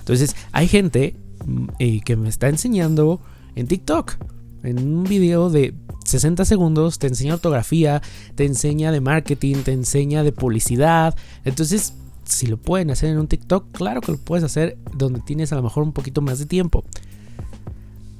Entonces 0.00 0.36
hay 0.52 0.68
gente 0.68 1.14
mm, 1.44 1.66
eh, 1.78 2.00
que 2.02 2.16
me 2.16 2.28
está 2.28 2.48
enseñando 2.48 3.20
en 3.54 3.66
TikTok, 3.66 4.16
en 4.62 4.78
un 4.78 5.04
video 5.04 5.50
de 5.50 5.74
60 6.04 6.44
segundos 6.44 6.98
te 6.98 7.08
enseña 7.08 7.34
ortografía, 7.34 8.02
te 8.34 8.44
enseña 8.44 8.92
de 8.92 9.00
marketing, 9.00 9.56
te 9.56 9.72
enseña 9.72 10.22
de 10.22 10.32
publicidad. 10.32 11.16
Entonces, 11.44 11.94
si 12.24 12.46
lo 12.46 12.56
pueden 12.56 12.90
hacer 12.90 13.10
en 13.10 13.18
un 13.18 13.28
TikTok, 13.28 13.72
claro 13.72 14.00
que 14.00 14.12
lo 14.12 14.18
puedes 14.18 14.44
hacer 14.44 14.78
donde 14.94 15.20
tienes 15.20 15.52
a 15.52 15.56
lo 15.56 15.62
mejor 15.62 15.82
un 15.82 15.92
poquito 15.92 16.20
más 16.20 16.38
de 16.38 16.46
tiempo. 16.46 16.84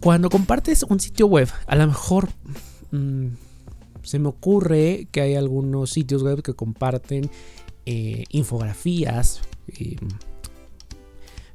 Cuando 0.01 0.31
compartes 0.31 0.85
un 0.85 1.01
sitio 1.01 1.27
web, 1.27 1.49
a 1.67 1.77
lo 1.77 1.87
mejor 1.87 2.29
mm, 2.93 3.27
se 4.03 4.19
me 4.19 4.29
ocurre 4.29 5.09
que 5.11 5.21
hay 5.21 5.35
algunos 5.35 5.91
sitios 5.91 6.23
web 6.23 6.43
que 6.43 6.55
comparten 6.55 7.31
eh, 7.87 8.25
infografías. 8.31 9.41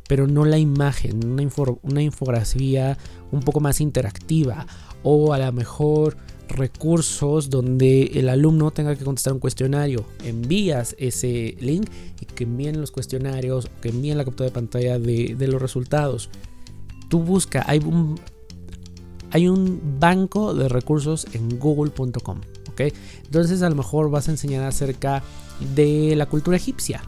Pero 0.07 0.27
no 0.27 0.45
la 0.45 0.57
imagen, 0.57 1.25
una, 1.25 1.43
una 1.83 2.01
infografía 2.01 2.97
un 3.31 3.41
poco 3.41 3.59
más 3.59 3.79
interactiva 3.79 4.65
o 5.03 5.33
a 5.33 5.39
lo 5.39 5.51
mejor 5.51 6.17
recursos 6.51 7.49
donde 7.49 8.03
el 8.15 8.29
alumno 8.29 8.71
tenga 8.71 8.95
que 8.95 9.03
contestar 9.03 9.33
un 9.33 9.39
cuestionario. 9.39 10.05
Envías 10.23 10.95
ese 10.99 11.55
link 11.59 11.89
y 12.19 12.25
que 12.25 12.43
envíen 12.43 12.79
los 12.79 12.91
cuestionarios, 12.91 13.69
que 13.81 13.89
envíen 13.89 14.17
la 14.17 14.25
captura 14.25 14.49
de 14.49 14.53
pantalla 14.53 14.99
de, 14.99 15.47
los 15.47 15.61
resultados. 15.61 16.29
Tú 17.09 17.19
busca, 17.19 17.63
hay 17.67 17.79
un, 17.79 18.19
hay 19.31 19.47
un 19.47 19.97
banco 19.99 20.53
de 20.53 20.69
recursos 20.69 21.25
en 21.33 21.57
google.com. 21.59 22.41
¿ok? 22.69 22.81
Entonces 23.25 23.61
a 23.61 23.69
lo 23.69 23.75
mejor 23.75 24.09
vas 24.09 24.27
a 24.27 24.31
enseñar 24.31 24.63
acerca 24.63 25.23
de 25.75 26.15
la 26.15 26.27
cultura 26.27 26.57
egipcia. 26.57 27.01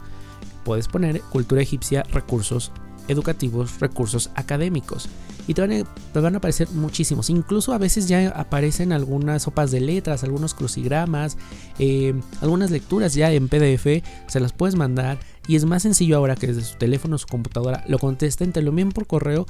Puedes 0.64 0.88
poner 0.88 1.20
cultura 1.22 1.62
egipcia 1.62 2.02
recursos 2.12 2.72
educativos, 3.08 3.80
recursos 3.80 4.30
académicos. 4.34 5.08
Y 5.46 5.52
te 5.52 5.60
van, 5.60 6.34
a, 6.34 6.38
aparecer 6.38 6.70
muchísimos. 6.70 7.28
Incluso 7.28 7.74
a 7.74 7.78
veces 7.78 8.08
ya 8.08 8.30
aparecen 8.30 8.92
algunas 8.92 9.42
sopas 9.42 9.70
de 9.70 9.80
letras, 9.80 10.24
algunos 10.24 10.54
crucigramas, 10.54 11.36
eh, 11.78 12.14
algunas 12.40 12.70
lecturas 12.70 13.14
ya 13.14 13.30
en 13.30 13.48
PDF. 13.48 14.02
Se 14.26 14.40
las 14.40 14.52
puedes 14.52 14.74
mandar. 14.74 15.18
Y 15.46 15.56
es 15.56 15.66
más 15.66 15.82
sencillo 15.82 16.16
ahora 16.16 16.34
que 16.34 16.46
desde 16.46 16.62
su 16.62 16.78
teléfono 16.78 17.16
o 17.16 17.18
su 17.18 17.26
computadora 17.26 17.84
lo 17.88 17.98
contesten, 17.98 18.52
te 18.52 18.62
lo 18.62 18.70
envíen 18.70 18.92
por 18.92 19.06
correo 19.06 19.46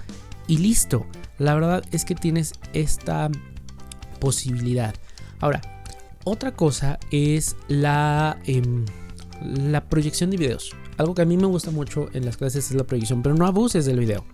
y 0.48 0.58
listo. 0.58 1.06
La 1.38 1.54
verdad 1.54 1.84
es 1.92 2.04
que 2.04 2.16
tienes 2.16 2.54
esta 2.72 3.30
posibilidad. 4.18 4.94
Ahora, 5.38 5.60
otra 6.24 6.56
cosa 6.56 6.98
es 7.12 7.54
la, 7.68 8.38
em, 8.46 8.84
la 9.42 9.88
proyección 9.88 10.30
de 10.30 10.38
videos. 10.38 10.74
Algo 10.96 11.14
que 11.14 11.22
a 11.22 11.26
mí 11.26 11.36
me 11.36 11.46
gusta 11.46 11.70
mucho 11.70 12.08
en 12.12 12.24
las 12.24 12.36
clases 12.36 12.70
es 12.70 12.76
la 12.76 12.84
proyección, 12.84 13.22
pero 13.22 13.34
no 13.34 13.46
abuses 13.46 13.84
del 13.84 13.98
video. 13.98 14.24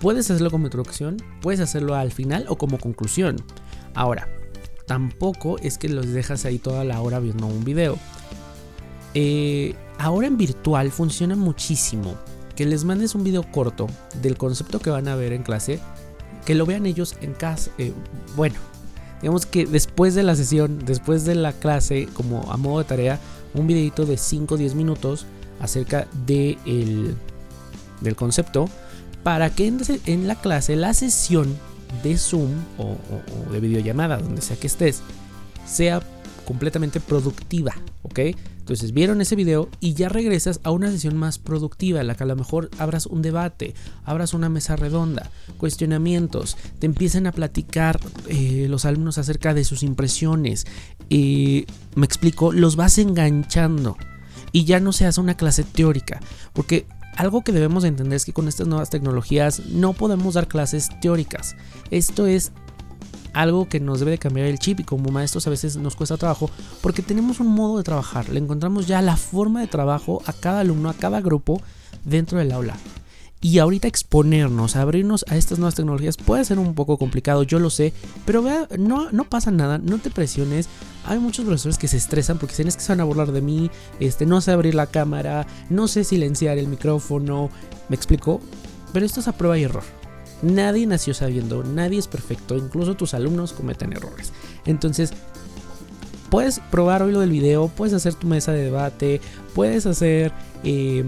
Puedes 0.00 0.30
hacerlo 0.30 0.50
como 0.50 0.66
introducción, 0.66 1.16
puedes 1.40 1.60
hacerlo 1.60 1.94
al 1.94 2.12
final 2.12 2.44
o 2.48 2.56
como 2.56 2.78
conclusión. 2.78 3.36
Ahora, 3.94 4.28
tampoco 4.86 5.58
es 5.58 5.78
que 5.78 5.88
los 5.88 6.08
dejas 6.08 6.44
ahí 6.44 6.58
toda 6.58 6.84
la 6.84 7.00
hora 7.00 7.20
viendo 7.20 7.46
un 7.46 7.64
video. 7.64 7.98
Eh, 9.14 9.74
ahora 9.98 10.26
en 10.26 10.36
virtual 10.36 10.90
funciona 10.90 11.34
muchísimo 11.34 12.16
que 12.54 12.66
les 12.66 12.84
mandes 12.84 13.14
un 13.14 13.24
video 13.24 13.42
corto 13.50 13.86
del 14.20 14.36
concepto 14.36 14.80
que 14.80 14.90
van 14.90 15.08
a 15.08 15.16
ver 15.16 15.32
en 15.32 15.42
clase, 15.42 15.80
que 16.44 16.54
lo 16.54 16.66
vean 16.66 16.86
ellos 16.86 17.16
en 17.20 17.32
casa. 17.32 17.70
Eh, 17.78 17.92
bueno, 18.36 18.56
digamos 19.22 19.46
que 19.46 19.64
después 19.64 20.14
de 20.14 20.22
la 20.22 20.36
sesión, 20.36 20.80
después 20.84 21.24
de 21.24 21.34
la 21.34 21.52
clase, 21.52 22.08
como 22.14 22.50
a 22.52 22.56
modo 22.56 22.78
de 22.78 22.84
tarea, 22.84 23.20
un 23.54 23.66
videito 23.66 24.06
de 24.06 24.16
5 24.16 24.54
o 24.54 24.58
10 24.58 24.74
minutos 24.74 25.26
acerca 25.60 26.06
de 26.26 26.56
del 28.00 28.16
concepto 28.16 28.68
para 29.22 29.50
que 29.50 29.66
en, 30.06 30.26
la 30.26 30.36
clase, 30.36 30.76
la 30.76 30.94
sesión 30.94 31.54
de 32.02 32.16
Zoom 32.16 32.50
o, 32.78 32.96
de 33.52 33.60
videollamada, 33.60 34.18
donde 34.18 34.42
sea 34.42 34.56
que 34.56 34.68
estés, 34.68 35.02
sea 35.66 36.00
completamente 36.46 37.00
productiva, 37.00 37.74
¿ok? 38.02 38.20
Entonces 38.58 38.92
vieron 38.92 39.20
ese 39.20 39.34
video 39.34 39.68
y 39.80 39.94
ya 39.94 40.08
regresas 40.08 40.60
a 40.62 40.70
una 40.70 40.90
sesión 40.90 41.16
más 41.16 41.38
productiva, 41.38 42.00
en 42.00 42.06
la 42.06 42.14
que 42.14 42.24
a 42.24 42.26
lo 42.26 42.36
mejor 42.36 42.70
abras 42.78 43.06
un 43.06 43.22
debate, 43.22 43.74
abras 44.04 44.34
una 44.34 44.48
mesa 44.48 44.76
redonda, 44.76 45.30
cuestionamientos, 45.56 46.56
te 46.78 46.86
empiecen 46.86 47.26
a 47.26 47.32
platicar 47.32 47.98
eh, 48.28 48.66
los 48.68 48.84
alumnos 48.84 49.18
acerca 49.18 49.54
de 49.54 49.64
sus 49.64 49.82
impresiones, 49.82 50.66
me 51.10 52.04
explico, 52.04 52.52
los 52.52 52.76
vas 52.76 52.98
enganchando 52.98 53.96
y 54.52 54.64
ya 54.64 54.80
no 54.80 54.92
se 54.92 55.06
hace 55.06 55.20
una 55.20 55.36
clase 55.36 55.64
teórica. 55.64 56.20
Porque 56.52 56.86
algo 57.16 57.42
que 57.42 57.52
debemos 57.52 57.84
entender 57.84 58.16
es 58.16 58.24
que 58.24 58.32
con 58.32 58.48
estas 58.48 58.66
nuevas 58.66 58.90
tecnologías 58.90 59.66
no 59.66 59.92
podemos 59.92 60.34
dar 60.34 60.46
clases 60.46 60.88
teóricas. 61.00 61.56
Esto 61.90 62.26
es 62.26 62.52
algo 63.32 63.68
que 63.68 63.80
nos 63.80 64.00
debe 64.00 64.12
de 64.12 64.18
cambiar 64.18 64.46
el 64.46 64.58
chip 64.58 64.80
y 64.80 64.84
como 64.84 65.10
maestros 65.10 65.46
a 65.46 65.50
veces 65.50 65.76
nos 65.76 65.96
cuesta 65.96 66.16
trabajo 66.16 66.50
porque 66.80 67.02
tenemos 67.02 67.40
un 67.40 67.48
modo 67.48 67.78
de 67.78 67.84
trabajar, 67.84 68.28
le 68.30 68.40
encontramos 68.40 68.86
ya 68.86 69.02
la 69.02 69.16
forma 69.16 69.60
de 69.60 69.66
trabajo 69.66 70.22
a 70.26 70.32
cada 70.32 70.60
alumno, 70.60 70.88
a 70.88 70.94
cada 70.94 71.20
grupo 71.20 71.60
dentro 72.04 72.38
del 72.38 72.52
aula. 72.52 72.76
Y 73.40 73.60
ahorita 73.60 73.86
exponernos, 73.86 74.74
abrirnos 74.74 75.24
a 75.28 75.36
estas 75.36 75.58
nuevas 75.60 75.76
tecnologías 75.76 76.16
puede 76.16 76.44
ser 76.44 76.58
un 76.58 76.74
poco 76.74 76.98
complicado, 76.98 77.44
yo 77.44 77.60
lo 77.60 77.70
sé, 77.70 77.92
pero 78.24 78.42
vea, 78.42 78.66
no, 78.76 79.12
no 79.12 79.24
pasa 79.24 79.52
nada, 79.52 79.78
no 79.78 79.98
te 79.98 80.10
presiones. 80.10 80.68
Hay 81.04 81.20
muchos 81.20 81.44
profesores 81.44 81.78
que 81.78 81.86
se 81.86 81.98
estresan 81.98 82.38
porque 82.38 82.52
dicen 82.52 82.66
es 82.66 82.76
que 82.76 82.82
se 82.82 82.90
van 82.90 83.00
a 83.00 83.04
burlar 83.04 83.30
de 83.30 83.40
mí, 83.40 83.70
este, 84.00 84.26
no 84.26 84.40
sé 84.40 84.50
abrir 84.50 84.74
la 84.74 84.88
cámara, 84.88 85.46
no 85.70 85.86
sé 85.86 86.02
silenciar 86.02 86.58
el 86.58 86.66
micrófono, 86.66 87.48
me 87.88 87.94
explico, 87.94 88.40
pero 88.92 89.06
esto 89.06 89.20
es 89.20 89.28
a 89.28 89.32
prueba 89.32 89.56
y 89.56 89.62
error. 89.62 89.84
Nadie 90.42 90.86
nació 90.86 91.14
sabiendo, 91.14 91.62
nadie 91.62 91.98
es 91.98 92.08
perfecto, 92.08 92.56
incluso 92.56 92.96
tus 92.96 93.14
alumnos 93.14 93.52
cometen 93.52 93.92
errores. 93.92 94.32
Entonces, 94.66 95.12
puedes 96.28 96.58
probar 96.72 97.02
hoy 97.04 97.12
lo 97.12 97.20
del 97.20 97.30
video, 97.30 97.68
puedes 97.68 97.94
hacer 97.94 98.14
tu 98.14 98.26
mesa 98.26 98.50
de 98.50 98.64
debate, 98.64 99.20
puedes 99.54 99.86
hacer... 99.86 100.32
Eh, 100.64 101.04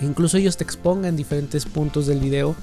Incluso 0.00 0.36
ellos 0.36 0.56
te 0.56 0.64
expongan 0.64 1.16
diferentes 1.16 1.64
puntos 1.64 2.06
del 2.06 2.20
video. 2.20 2.54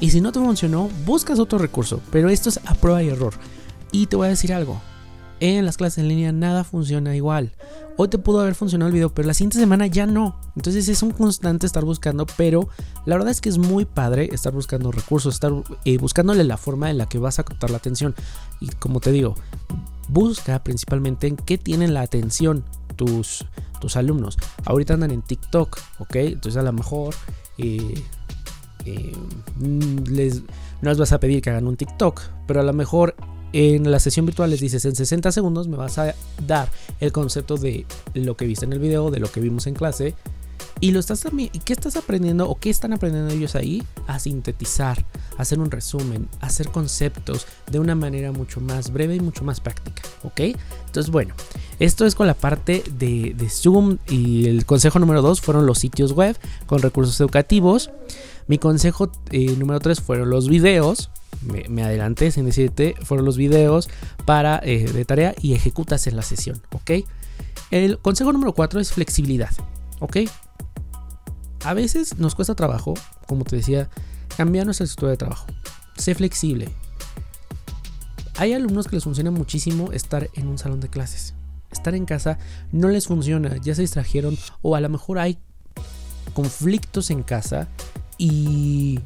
Y 0.00 0.10
si 0.10 0.20
no 0.20 0.32
te 0.32 0.40
funcionó, 0.40 0.88
buscas 1.04 1.38
otro 1.38 1.58
recurso. 1.58 2.00
Pero 2.10 2.28
esto 2.30 2.48
es 2.48 2.60
a 2.66 2.74
prueba 2.74 3.02
y 3.02 3.08
error. 3.08 3.34
Y 3.92 4.06
te 4.06 4.16
voy 4.16 4.26
a 4.26 4.30
decir 4.30 4.52
algo. 4.52 4.80
En 5.40 5.64
las 5.64 5.78
clases 5.78 5.98
en 5.98 6.08
línea 6.08 6.32
nada 6.32 6.64
funciona 6.64 7.16
igual. 7.16 7.52
Hoy 7.96 8.08
te 8.08 8.18
pudo 8.18 8.40
haber 8.40 8.54
funcionado 8.54 8.88
el 8.88 8.94
video, 8.94 9.12
pero 9.12 9.26
la 9.26 9.34
siguiente 9.34 9.58
semana 9.58 9.86
ya 9.86 10.06
no. 10.06 10.38
Entonces 10.54 10.88
es 10.88 11.02
un 11.02 11.12
constante 11.12 11.66
estar 11.66 11.84
buscando, 11.84 12.26
pero 12.36 12.68
la 13.06 13.16
verdad 13.16 13.30
es 13.30 13.40
que 13.40 13.48
es 13.48 13.56
muy 13.56 13.86
padre 13.86 14.28
estar 14.32 14.52
buscando 14.52 14.92
recursos, 14.92 15.34
estar 15.34 15.52
eh, 15.86 15.96
buscándole 15.96 16.44
la 16.44 16.58
forma 16.58 16.90
en 16.90 16.98
la 16.98 17.06
que 17.06 17.18
vas 17.18 17.38
a 17.38 17.44
captar 17.44 17.70
la 17.70 17.78
atención. 17.78 18.14
Y 18.60 18.68
como 18.68 19.00
te 19.00 19.12
digo, 19.12 19.34
busca 20.08 20.62
principalmente 20.62 21.26
en 21.26 21.36
qué 21.36 21.56
tienen 21.56 21.94
la 21.94 22.02
atención 22.02 22.64
tus, 23.00 23.46
tus 23.80 23.96
alumnos. 23.96 24.36
Ahorita 24.66 24.92
andan 24.92 25.10
en 25.10 25.22
TikTok, 25.22 25.80
¿ok? 26.00 26.16
Entonces 26.16 26.60
a 26.60 26.62
lo 26.62 26.74
mejor 26.74 27.14
eh, 27.56 27.94
eh, 28.84 29.16
les, 30.06 30.42
no 30.82 30.90
les 30.90 30.98
vas 30.98 31.12
a 31.12 31.18
pedir 31.18 31.40
que 31.40 31.48
hagan 31.48 31.66
un 31.66 31.78
TikTok, 31.78 32.20
pero 32.46 32.60
a 32.60 32.62
lo 32.62 32.74
mejor 32.74 33.14
en 33.54 33.90
la 33.90 33.98
sesión 34.00 34.26
virtual 34.26 34.50
les 34.50 34.60
dices 34.60 34.84
en 34.84 34.94
60 34.94 35.32
segundos 35.32 35.66
me 35.66 35.78
vas 35.78 35.96
a 35.98 36.14
dar 36.46 36.68
el 37.00 37.10
concepto 37.10 37.56
de 37.56 37.86
lo 38.12 38.36
que 38.36 38.44
viste 38.44 38.66
en 38.66 38.74
el 38.74 38.80
video, 38.80 39.10
de 39.10 39.18
lo 39.18 39.32
que 39.32 39.40
vimos 39.40 39.66
en 39.66 39.72
clase 39.72 40.14
y 40.82 40.92
lo 40.92 41.00
estás 41.00 41.20
también, 41.20 41.50
¿qué 41.64 41.74
estás 41.74 41.96
aprendiendo 41.96 42.48
o 42.48 42.58
qué 42.58 42.70
están 42.70 42.94
aprendiendo 42.94 43.34
ellos 43.34 43.54
ahí? 43.54 43.82
A 44.06 44.18
sintetizar, 44.18 45.04
a 45.36 45.42
hacer 45.42 45.58
un 45.58 45.70
resumen, 45.70 46.26
a 46.40 46.46
hacer 46.46 46.68
conceptos 46.70 47.46
de 47.70 47.78
una 47.78 47.94
manera 47.94 48.32
mucho 48.32 48.62
más 48.62 48.90
breve 48.90 49.16
y 49.16 49.20
mucho 49.20 49.44
más 49.44 49.60
práctica, 49.60 50.02
¿ok? 50.22 50.40
Entonces, 50.86 51.10
bueno, 51.10 51.34
esto 51.80 52.04
es 52.04 52.14
con 52.14 52.26
la 52.26 52.34
parte 52.34 52.84
de, 52.98 53.34
Zoom 53.48 53.96
y 54.06 54.46
el 54.48 54.66
consejo 54.66 54.98
número 54.98 55.22
2 55.22 55.40
fueron 55.40 55.64
los 55.64 55.78
sitios 55.78 56.12
web 56.12 56.36
con 56.66 56.82
recursos 56.82 57.18
educativos. 57.20 57.90
Mi 58.48 58.58
consejo 58.58 59.10
eh, 59.30 59.56
número 59.56 59.80
3 59.80 59.98
fueron 59.98 60.28
los 60.28 60.46
videos. 60.46 61.10
Me, 61.40 61.82
adelanté 61.82 62.32
sin 62.32 62.44
decirte, 62.44 62.96
fueron 63.02 63.24
los 63.24 63.38
videos 63.38 63.88
para 64.26 64.60
eh, 64.62 64.92
de 64.92 65.04
tarea 65.06 65.34
y 65.40 65.54
ejecutas 65.54 66.06
en 66.06 66.16
la 66.16 66.22
sesión, 66.22 66.60
¿ok? 66.72 66.90
El 67.70 67.98
consejo 67.98 68.30
número 68.30 68.52
4 68.52 68.78
es 68.78 68.92
flexibilidad, 68.92 69.50
¿ok? 70.00 70.18
A 71.64 71.72
veces 71.72 72.18
nos 72.18 72.34
cuesta 72.34 72.54
trabajo, 72.54 72.92
como 73.26 73.44
te 73.44 73.56
decía, 73.56 73.88
cambiar 74.36 74.66
nuestra 74.66 74.84
estructura 74.84 75.12
de 75.12 75.16
trabajo. 75.16 75.46
Sé 75.96 76.14
flexible. 76.14 76.68
Hay 78.36 78.52
alumnos 78.52 78.86
que 78.86 78.96
les 78.96 79.04
funciona 79.04 79.30
muchísimo 79.30 79.92
estar 79.92 80.28
en 80.34 80.46
un 80.46 80.58
salón 80.58 80.80
de 80.80 80.88
clases. 80.88 81.32
Estar 81.70 81.94
en 81.94 82.04
casa 82.04 82.38
no 82.72 82.88
les 82.88 83.06
funciona, 83.06 83.56
ya 83.62 83.74
se 83.74 83.82
distrajeron 83.82 84.36
o 84.62 84.76
a 84.76 84.80
lo 84.80 84.88
mejor 84.88 85.18
hay 85.18 85.38
conflictos 86.34 87.10
en 87.10 87.22
casa 87.22 87.68
y 88.18 89.00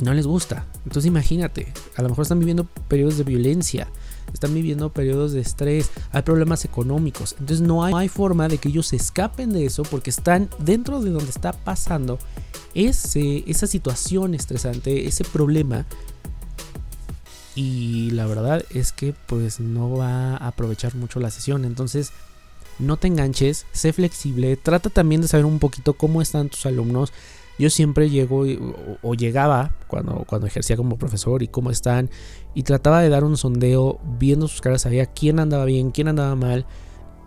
no 0.00 0.14
les 0.14 0.26
gusta. 0.26 0.66
Entonces 0.84 1.06
imagínate, 1.06 1.72
a 1.96 2.02
lo 2.02 2.08
mejor 2.08 2.22
están 2.22 2.40
viviendo 2.40 2.64
periodos 2.88 3.16
de 3.16 3.24
violencia, 3.24 3.88
están 4.32 4.52
viviendo 4.54 4.92
periodos 4.92 5.32
de 5.32 5.40
estrés, 5.40 5.90
hay 6.10 6.22
problemas 6.22 6.64
económicos. 6.64 7.36
Entonces 7.38 7.60
no 7.60 7.84
hay, 7.84 8.08
forma 8.08 8.48
de 8.48 8.58
que 8.58 8.68
ellos 8.68 8.88
se 8.88 8.96
escapen 8.96 9.52
de 9.52 9.64
eso 9.64 9.84
porque 9.84 10.10
están 10.10 10.48
dentro 10.58 11.00
de 11.00 11.10
donde 11.10 11.30
está 11.30 11.52
pasando 11.52 12.18
ese, 12.74 13.44
esa 13.46 13.66
situación 13.66 14.34
estresante, 14.34 15.06
ese 15.06 15.24
problema. 15.24 15.86
Y 17.54 18.10
la 18.12 18.26
verdad 18.26 18.64
es 18.70 18.92
que 18.92 19.14
pues 19.26 19.60
no 19.60 19.90
va 19.90 20.36
a 20.36 20.48
aprovechar 20.48 20.94
mucho 20.94 21.20
la 21.20 21.30
sesión. 21.30 21.64
Entonces 21.64 22.12
no 22.78 22.96
te 22.96 23.08
enganches, 23.08 23.66
sé 23.72 23.92
flexible, 23.92 24.56
trata 24.56 24.90
también 24.90 25.20
de 25.20 25.28
saber 25.28 25.44
un 25.44 25.58
poquito 25.58 25.92
cómo 25.92 26.22
están 26.22 26.48
tus 26.48 26.66
alumnos 26.66 27.12
yo 27.58 27.70
siempre 27.70 28.10
llego 28.10 28.44
o, 29.02 29.14
llegaba 29.14 29.72
cuando, 29.86 30.24
cuando 30.26 30.46
ejercía 30.46 30.76
como 30.76 30.96
profesor 30.96 31.42
y 31.42 31.48
cómo 31.48 31.70
están 31.70 32.10
y 32.54 32.62
trataba 32.62 33.02
de 33.02 33.08
dar 33.08 33.24
un 33.24 33.36
sondeo 33.36 34.00
viendo 34.18 34.48
sus 34.48 34.60
caras, 34.60 34.82
sabía 34.82 35.06
quién 35.06 35.38
andaba 35.38 35.64
bien, 35.64 35.90
quién 35.90 36.08
andaba 36.08 36.34
mal 36.34 36.66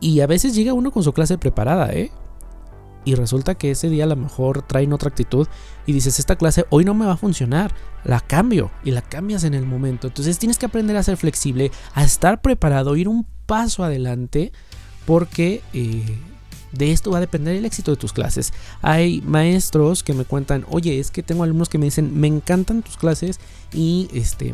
y 0.01 0.20
a 0.22 0.27
veces 0.27 0.55
llega 0.55 0.74
uno 0.74 0.91
con 0.91 1.03
su 1.03 1.13
clase 1.13 1.38
preparada, 1.38 1.94
¿eh? 1.94 2.12
Y 3.05 3.15
resulta 3.15 3.55
que 3.55 3.71
ese 3.71 3.89
día 3.89 4.03
a 4.03 4.07
lo 4.07 4.15
mejor 4.15 4.63
traen 4.63 4.91
otra 4.91 5.09
actitud 5.09 5.47
y 5.85 5.93
dices, 5.93 6.19
esta 6.19 6.35
clase 6.35 6.65
hoy 6.69 6.83
no 6.83 6.93
me 6.93 7.05
va 7.05 7.13
a 7.13 7.17
funcionar, 7.17 7.74
la 8.03 8.19
cambio 8.19 8.71
y 8.83 8.91
la 8.91 9.01
cambias 9.01 9.43
en 9.43 9.53
el 9.53 9.65
momento. 9.65 10.07
Entonces 10.07 10.39
tienes 10.39 10.57
que 10.57 10.65
aprender 10.65 10.97
a 10.97 11.03
ser 11.03 11.17
flexible, 11.17 11.71
a 11.93 12.03
estar 12.03 12.41
preparado, 12.41 12.95
ir 12.95 13.07
un 13.07 13.25
paso 13.45 13.83
adelante 13.83 14.51
porque... 15.05 15.62
Eh, 15.74 16.19
de 16.71 16.91
esto 16.91 17.09
va 17.09 17.19
a 17.19 17.21
depender 17.21 17.55
el 17.55 17.63
éxito 17.63 17.91
de 17.91 17.97
tus 17.97 18.12
clases. 18.12 18.51
Hay 18.81 19.21
maestros 19.21 20.03
que 20.03 20.13
me 20.13 20.25
cuentan, 20.25 20.65
oye, 20.69 21.00
es 21.00 21.09
que 21.09 21.24
tengo 21.24 21.43
alumnos 21.43 21.69
que 21.69 21.77
me 21.77 21.85
dicen, 21.85 22.19
me 22.19 22.27
encantan 22.27 22.81
tus 22.81 22.97
clases 22.97 23.39
y 23.71 24.09
este, 24.13 24.53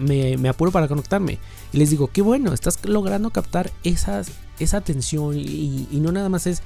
me, 0.00 0.48
apuro 0.48 0.72
para 0.72 0.88
conectarme. 0.88 1.38
Y 1.72 1.78
les 1.78 1.90
digo, 1.90 2.08
qué 2.08 2.22
bueno, 2.22 2.52
estás 2.52 2.84
logrando 2.84 3.30
captar 3.30 3.70
esa 3.84 4.24
atención 4.72 5.36
y, 5.36 5.86
no 5.92 6.12
nada 6.12 6.28
más 6.28 6.46
es 6.46 6.62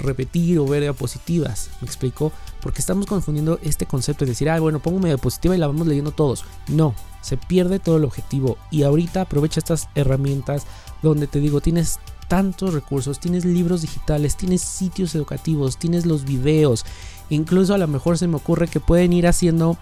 repetir 0.00 0.58
o 0.58 0.66
ver 0.66 0.82
diapositivas, 0.82 1.70
¿me 1.80 1.86
explico? 1.86 2.32
Porque 2.60 2.80
estamos 2.80 3.06
confundiendo 3.06 3.58
este 3.62 3.86
concepto 3.86 4.24
de 4.24 4.32
decir, 4.32 4.50
ah, 4.50 4.60
bueno, 4.60 4.80
pongo 4.80 4.98
una 4.98 5.08
diapositiva 5.08 5.54
y 5.54 5.58
la 5.58 5.66
vamos 5.66 5.86
leyendo 5.86 6.12
todos. 6.12 6.44
No, 6.68 6.94
se 7.22 7.36
pierde 7.36 7.78
todo 7.78 7.96
el 7.96 8.04
objetivo. 8.04 8.58
Y 8.70 8.82
ahorita 8.82 9.22
aprovecha 9.22 9.60
estas 9.60 9.88
herramientas 9.94 10.64
donde 11.02 11.26
te 11.26 11.40
digo, 11.40 11.60
tienes 11.60 11.98
tantos 12.28 12.74
recursos, 12.74 13.20
tienes 13.20 13.44
libros 13.44 13.82
digitales, 13.82 14.36
tienes 14.36 14.60
sitios 14.60 15.14
educativos, 15.14 15.78
tienes 15.78 16.06
los 16.06 16.24
videos. 16.24 16.84
Incluso 17.28 17.74
a 17.74 17.78
lo 17.78 17.88
mejor 17.88 18.18
se 18.18 18.28
me 18.28 18.36
ocurre 18.36 18.68
que 18.68 18.80
pueden 18.80 19.12
ir 19.12 19.26
haciendo... 19.26 19.78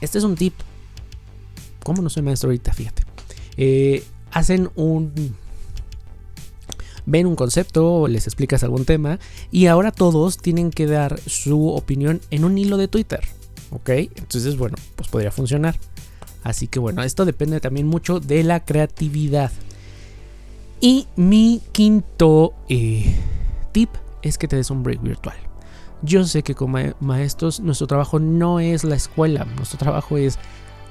Este 0.00 0.16
es 0.16 0.24
un 0.24 0.34
tip, 0.34 0.54
¿Cómo 1.82 2.02
no 2.02 2.10
soy 2.10 2.22
maestro 2.22 2.48
ahorita? 2.48 2.72
Fíjate. 2.72 3.04
Eh, 3.56 4.04
hacen 4.30 4.70
un... 4.76 5.34
Ven 7.06 7.26
un 7.26 7.36
concepto, 7.36 8.08
les 8.08 8.26
explicas 8.26 8.62
algún 8.62 8.84
tema 8.84 9.18
y 9.50 9.66
ahora 9.66 9.92
todos 9.92 10.38
tienen 10.38 10.70
que 10.70 10.86
dar 10.86 11.20
su 11.26 11.68
opinión 11.68 12.20
en 12.30 12.44
un 12.44 12.58
hilo 12.58 12.76
de 12.76 12.88
Twitter. 12.88 13.20
¿Ok? 13.70 13.88
Entonces, 13.88 14.56
bueno, 14.56 14.76
pues 14.96 15.08
podría 15.08 15.30
funcionar. 15.30 15.76
Así 16.42 16.68
que 16.68 16.78
bueno, 16.78 17.02
esto 17.02 17.24
depende 17.24 17.60
también 17.60 17.86
mucho 17.86 18.20
de 18.20 18.42
la 18.44 18.64
creatividad. 18.64 19.52
Y 20.80 21.06
mi 21.16 21.60
quinto 21.72 22.54
eh, 22.68 23.14
tip 23.72 23.90
es 24.22 24.38
que 24.38 24.48
te 24.48 24.56
des 24.56 24.70
un 24.70 24.82
break 24.82 25.02
virtual. 25.02 25.36
Yo 26.02 26.24
sé 26.24 26.42
que 26.42 26.54
como 26.54 26.78
maestros 27.00 27.60
nuestro 27.60 27.86
trabajo 27.86 28.18
no 28.18 28.58
es 28.58 28.84
la 28.84 28.94
escuela, 28.94 29.44
nuestro 29.44 29.78
trabajo 29.78 30.16
es 30.16 30.38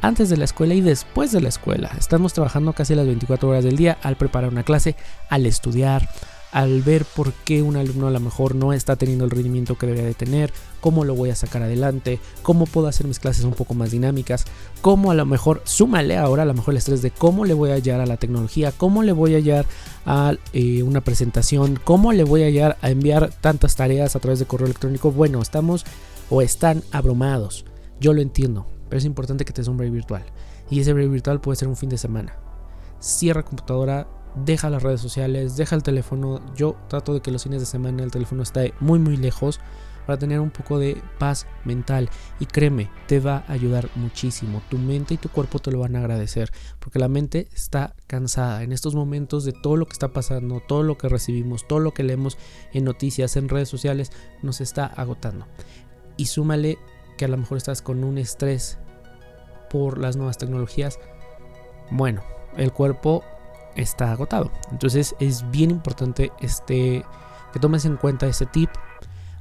antes 0.01 0.29
de 0.29 0.37
la 0.37 0.45
escuela 0.45 0.73
y 0.73 0.81
después 0.81 1.31
de 1.31 1.41
la 1.41 1.49
escuela. 1.49 1.91
Estamos 1.97 2.33
trabajando 2.33 2.73
casi 2.73 2.95
las 2.95 3.05
24 3.05 3.49
horas 3.49 3.63
del 3.63 3.77
día 3.77 3.97
al 4.01 4.15
preparar 4.15 4.51
una 4.51 4.63
clase, 4.63 4.95
al 5.29 5.45
estudiar, 5.45 6.09
al 6.51 6.81
ver 6.81 7.05
por 7.05 7.31
qué 7.33 7.61
un 7.61 7.75
alumno 7.75 8.07
a 8.07 8.11
lo 8.11 8.19
mejor 8.19 8.55
no 8.55 8.73
está 8.73 8.95
teniendo 8.95 9.25
el 9.25 9.31
rendimiento 9.31 9.77
que 9.77 9.85
debería 9.85 10.07
de 10.07 10.13
tener, 10.15 10.51
cómo 10.81 11.03
lo 11.03 11.13
voy 11.13 11.29
a 11.29 11.35
sacar 11.35 11.61
adelante, 11.61 12.19
cómo 12.41 12.65
puedo 12.65 12.87
hacer 12.87 13.07
mis 13.07 13.19
clases 13.19 13.43
un 13.43 13.53
poco 13.53 13.73
más 13.73 13.91
dinámicas, 13.91 14.45
cómo 14.81 15.11
a 15.11 15.15
lo 15.15 15.25
mejor, 15.25 15.61
súmale 15.65 16.17
ahora 16.17 16.43
a 16.43 16.45
lo 16.45 16.53
mejor 16.53 16.73
el 16.73 16.79
estrés 16.79 17.01
de 17.01 17.11
cómo 17.11 17.45
le 17.45 17.53
voy 17.53 17.71
a 17.71 17.75
hallar 17.75 18.01
a 18.01 18.05
la 18.05 18.17
tecnología, 18.17 18.71
cómo 18.71 19.03
le 19.03 19.11
voy 19.11 19.33
a 19.35 19.37
hallar 19.37 19.65
a 20.05 20.33
eh, 20.53 20.81
una 20.83 21.01
presentación, 21.01 21.79
cómo 21.83 22.13
le 22.13 22.23
voy 22.23 22.43
a 22.43 22.47
hallar 22.47 22.77
a 22.81 22.89
enviar 22.89 23.31
tantas 23.41 23.75
tareas 23.75 24.15
a 24.15 24.19
través 24.19 24.39
de 24.39 24.45
correo 24.45 24.65
electrónico. 24.65 25.11
Bueno, 25.11 25.41
estamos 25.41 25.85
o 26.29 26.41
están 26.41 26.83
abrumados. 26.91 27.65
Yo 27.99 28.13
lo 28.13 28.21
entiendo, 28.21 28.65
pero 28.89 28.97
es 28.97 29.05
importante 29.05 29.45
que 29.45 29.53
te 29.53 29.61
des 29.61 29.91
virtual. 29.91 30.23
Y 30.69 30.79
ese 30.79 30.93
break 30.93 31.09
virtual 31.09 31.39
puede 31.39 31.55
ser 31.55 31.67
un 31.67 31.77
fin 31.77 31.89
de 31.89 31.97
semana. 31.97 32.35
Cierra 32.99 33.43
computadora, 33.43 34.07
deja 34.35 34.69
las 34.69 34.83
redes 34.83 35.01
sociales, 35.01 35.55
deja 35.55 35.75
el 35.75 35.83
teléfono. 35.83 36.41
Yo 36.55 36.75
trato 36.89 37.13
de 37.13 37.21
que 37.21 37.31
los 37.31 37.43
fines 37.43 37.61
de 37.61 37.65
semana 37.65 38.03
el 38.03 38.11
teléfono 38.11 38.43
esté 38.43 38.73
muy 38.79 38.99
muy 38.99 39.15
lejos 39.15 39.59
para 40.09 40.17
tener 40.17 40.39
un 40.39 40.49
poco 40.49 40.79
de 40.79 40.99
paz 41.19 41.45
mental. 41.65 42.09
Y 42.39 42.47
créeme, 42.47 42.89
te 43.07 43.19
va 43.19 43.43
a 43.47 43.53
ayudar 43.53 43.89
muchísimo. 43.93 44.63
Tu 44.67 44.79
mente 44.79 45.13
y 45.13 45.17
tu 45.17 45.29
cuerpo 45.29 45.59
te 45.59 45.71
lo 45.71 45.79
van 45.79 45.95
a 45.95 45.99
agradecer. 45.99 46.51
Porque 46.79 46.97
la 46.97 47.07
mente 47.07 47.47
está 47.53 47.95
cansada 48.07 48.63
en 48.63 48.71
estos 48.71 48.95
momentos 48.95 49.45
de 49.45 49.53
todo 49.53 49.77
lo 49.77 49.85
que 49.85 49.93
está 49.93 50.07
pasando, 50.07 50.63
todo 50.67 50.81
lo 50.81 50.97
que 50.97 51.09
recibimos, 51.09 51.67
todo 51.67 51.77
lo 51.77 51.93
que 51.93 52.01
leemos 52.01 52.39
en 52.73 52.85
noticias, 52.85 53.37
en 53.37 53.49
redes 53.49 53.69
sociales, 53.69 54.11
nos 54.41 54.61
está 54.61 54.87
agotando. 54.87 55.45
Y 56.17 56.25
súmale 56.25 56.79
que 57.19 57.25
a 57.25 57.27
lo 57.27 57.35
mejor 57.35 57.57
estás 57.57 57.81
con 57.81 58.05
un 58.05 58.17
estrés 58.17 58.77
por 59.69 59.97
las 59.97 60.15
nuevas 60.15 60.37
tecnologías, 60.37 60.97
bueno, 61.91 62.23
el 62.55 62.71
cuerpo 62.71 63.25
está 63.75 64.13
agotado. 64.13 64.49
Entonces 64.71 65.13
es 65.19 65.43
bien 65.51 65.69
importante 65.69 66.31
este, 66.39 67.03
que 67.51 67.59
tomes 67.59 67.83
en 67.83 67.97
cuenta 67.97 68.25
este 68.25 68.45
tip 68.45 68.69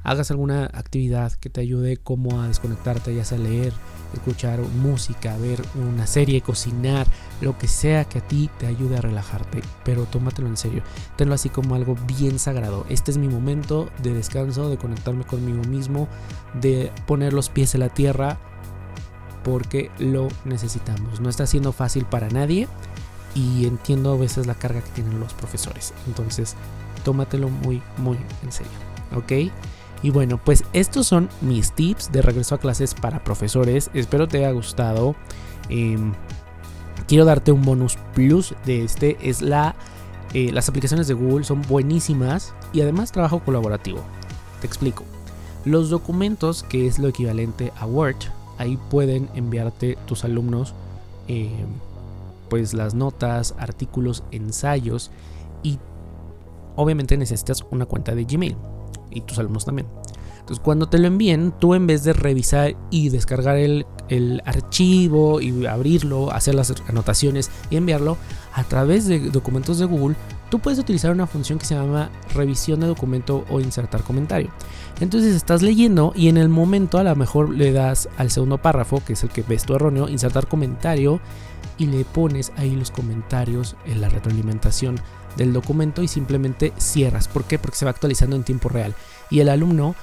hagas 0.09 0.31
alguna 0.31 0.65
actividad 0.73 1.33
que 1.33 1.51
te 1.51 1.61
ayude 1.61 1.99
como 1.99 2.41
a 2.41 2.49
desconectarte, 2.49 3.15
ya 3.15 3.25
sea 3.25 3.37
leer, 3.37 3.75
escuchar 4.15 4.61
música, 4.61 5.37
ver 5.37 5.63
una 5.75 6.07
serie, 6.07 6.41
cocinar, 6.41 7.07
lo 7.43 7.59
que 7.59 7.69
sea 7.69 8.07
que 8.07 8.19
a 8.19 8.27
ti 8.27 8.49
te 8.59 8.67
ayude 8.67 8.97
a 8.97 9.03
relajarte, 9.03 9.61
pero 9.85 10.05
tómatelo 10.05 10.49
en 10.49 10.57
serio, 10.57 10.83
tenlo 11.17 11.35
así 11.35 11.51
como 11.51 11.75
algo 11.75 11.95
bien 12.07 12.39
sagrado. 12.39 12.87
Este 12.89 13.11
es 13.11 13.19
mi 13.19 13.29
momento 13.29 13.91
de 14.03 14.15
descanso, 14.15 14.71
de 14.71 14.79
conectarme 14.79 15.25
conmigo 15.25 15.63
mismo, 15.65 16.09
de 16.59 16.91
poner 17.07 17.35
los 17.35 17.51
pies 17.51 17.75
en 17.75 17.81
la 17.81 17.91
tierra 17.91 18.39
porque 19.45 19.91
lo 19.99 20.29
necesitamos. 20.47 21.21
No 21.21 21.29
está 21.29 21.47
siendo 21.47 21.73
fácil 21.73 22.07
para 22.07 22.31
nadie 22.31 22.67
y 23.35 23.67
entiendo 23.67 24.13
a 24.13 24.17
veces 24.17 24.47
la 24.47 24.55
carga 24.55 24.81
que 24.81 24.91
tienen 24.91 25.21
los 25.21 25.35
profesores. 25.35 25.93
Entonces, 26.07 26.57
tómatelo 27.05 27.51
muy, 27.51 27.83
muy 27.99 28.17
en 28.43 28.53
serio. 28.53 28.73
¿Ok? 29.15 29.53
Y 30.03 30.11
bueno, 30.11 30.39
pues 30.43 30.65
estos 30.73 31.07
son 31.07 31.29
mis 31.41 31.73
tips 31.73 32.13
de 32.13 32.23
regreso 32.23 32.55
a 32.55 32.59
clases 32.59 32.95
para 32.95 33.25
profesores. 33.25 33.91
Espero 33.95 34.29
te 34.29 34.39
haya 34.39 34.53
gustado. 34.53 35.17
Em, 35.69 36.13
quiero 37.07 37.25
darte 37.25 37.53
un 37.53 37.63
bonus 37.63 37.97
plus 38.15 38.55
de 38.65 38.85
este. 38.85 39.17
Es 39.21 39.43
la... 39.43 39.75
Eh, 40.35 40.53
las 40.53 40.69
aplicaciones 40.69 41.09
de 41.09 41.15
Google 41.15 41.45
son 41.45 41.63
buenísimas 41.63 42.55
y 42.75 42.83
además 42.83 43.13
trabajo 43.13 43.41
colaborativo. 43.41 44.01
Te 44.61 44.67
explico. 44.67 45.05
Los 45.65 45.89
documentos, 45.89 46.63
que 46.65 46.87
es 46.87 46.99
lo 46.99 47.09
equivalente 47.09 47.73
a 47.79 47.87
Word, 47.87 48.17
ahí 48.59 48.79
pueden 48.91 49.31
enviarte 49.35 49.97
tus 50.07 50.25
alumnos 50.25 50.75
em, 51.29 51.67
pues 52.51 52.75
las 52.75 52.95
notas, 52.95 53.55
artículos, 53.59 54.23
ensayos 54.31 55.11
y 55.63 55.79
obviamente 56.77 57.17
necesitas 57.17 57.65
una 57.71 57.87
cuenta 57.87 58.15
de 58.15 58.25
Gmail 58.25 58.57
y 59.11 59.23
tus 59.23 59.39
alumnos 59.39 59.65
también. 59.65 59.89
Entonces, 60.49 60.65
cuando 60.65 60.89
te 60.89 60.97
lo 60.97 61.09
envíen, 61.09 61.53
tú 61.59 61.75
en 61.75 61.87
vez 61.87 62.05
de 62.05 62.15
revisar 62.15 62.75
y 62.91 63.11
descargar 63.11 63.59
el, 63.59 63.85
archivo 64.47 65.43
y 65.43 65.67
abrirlo, 65.67 66.33
hacer 66.33 66.55
las 66.55 66.73
anotaciones 66.89 67.51
y 67.69 67.77
enviarlo 67.77 68.17
a 68.55 68.65
través 68.65 69.07
de 69.07 69.21
documentos 69.29 69.79
de 69.79 69.85
Google, 69.85 70.17
tú 70.51 70.59
puedes 70.59 70.79
utilizar 70.79 71.11
una 71.11 71.27
función 71.27 71.59
que 71.59 71.67
se 71.67 71.75
llama 71.75 72.11
revisión 72.35 72.81
de 72.81 72.87
documento 72.87 73.45
o 73.51 73.61
insertar 73.61 74.03
comentario. 74.05 74.51
Entonces 75.01 75.37
estás 75.37 75.61
leyendo 75.61 76.15
y 76.17 76.29
en 76.29 76.39
el 76.39 76.49
momento 76.49 76.97
a 76.97 77.05
lo 77.05 77.15
mejor 77.15 77.51
le 77.51 77.71
das 77.73 78.09
al 78.17 78.31
segundo 78.31 78.57
párrafo, 78.57 79.03
que 79.05 79.13
es 79.13 79.23
el 79.23 79.29
que 79.29 79.43
ves 79.43 79.65
tu 79.65 79.75
erróneo, 79.75 80.09
insertar 80.09 80.49
comentario 80.49 81.21
y 81.77 81.89
le 81.89 82.07
pones 82.07 82.53
ahí 82.57 82.75
los 82.75 82.91
comentarios 82.91 83.77
en 83.85 84.01
la 84.01 84.09
retroalimentación 84.09 84.99
del 85.39 85.55
documento 85.55 86.03
y 86.03 86.09
simplemente 86.09 86.75
cierras. 86.77 87.29
¿Por 87.29 87.45
qué? 87.45 87.59
Porque 87.59 87.77
se 87.79 87.87
va 87.87 87.93
actualizando 87.93 88.37
en 88.37 88.43
tiempo 88.43 88.69
real. 88.69 88.95
Y 89.31 89.41
el 89.41 89.49
alumno 89.49 89.95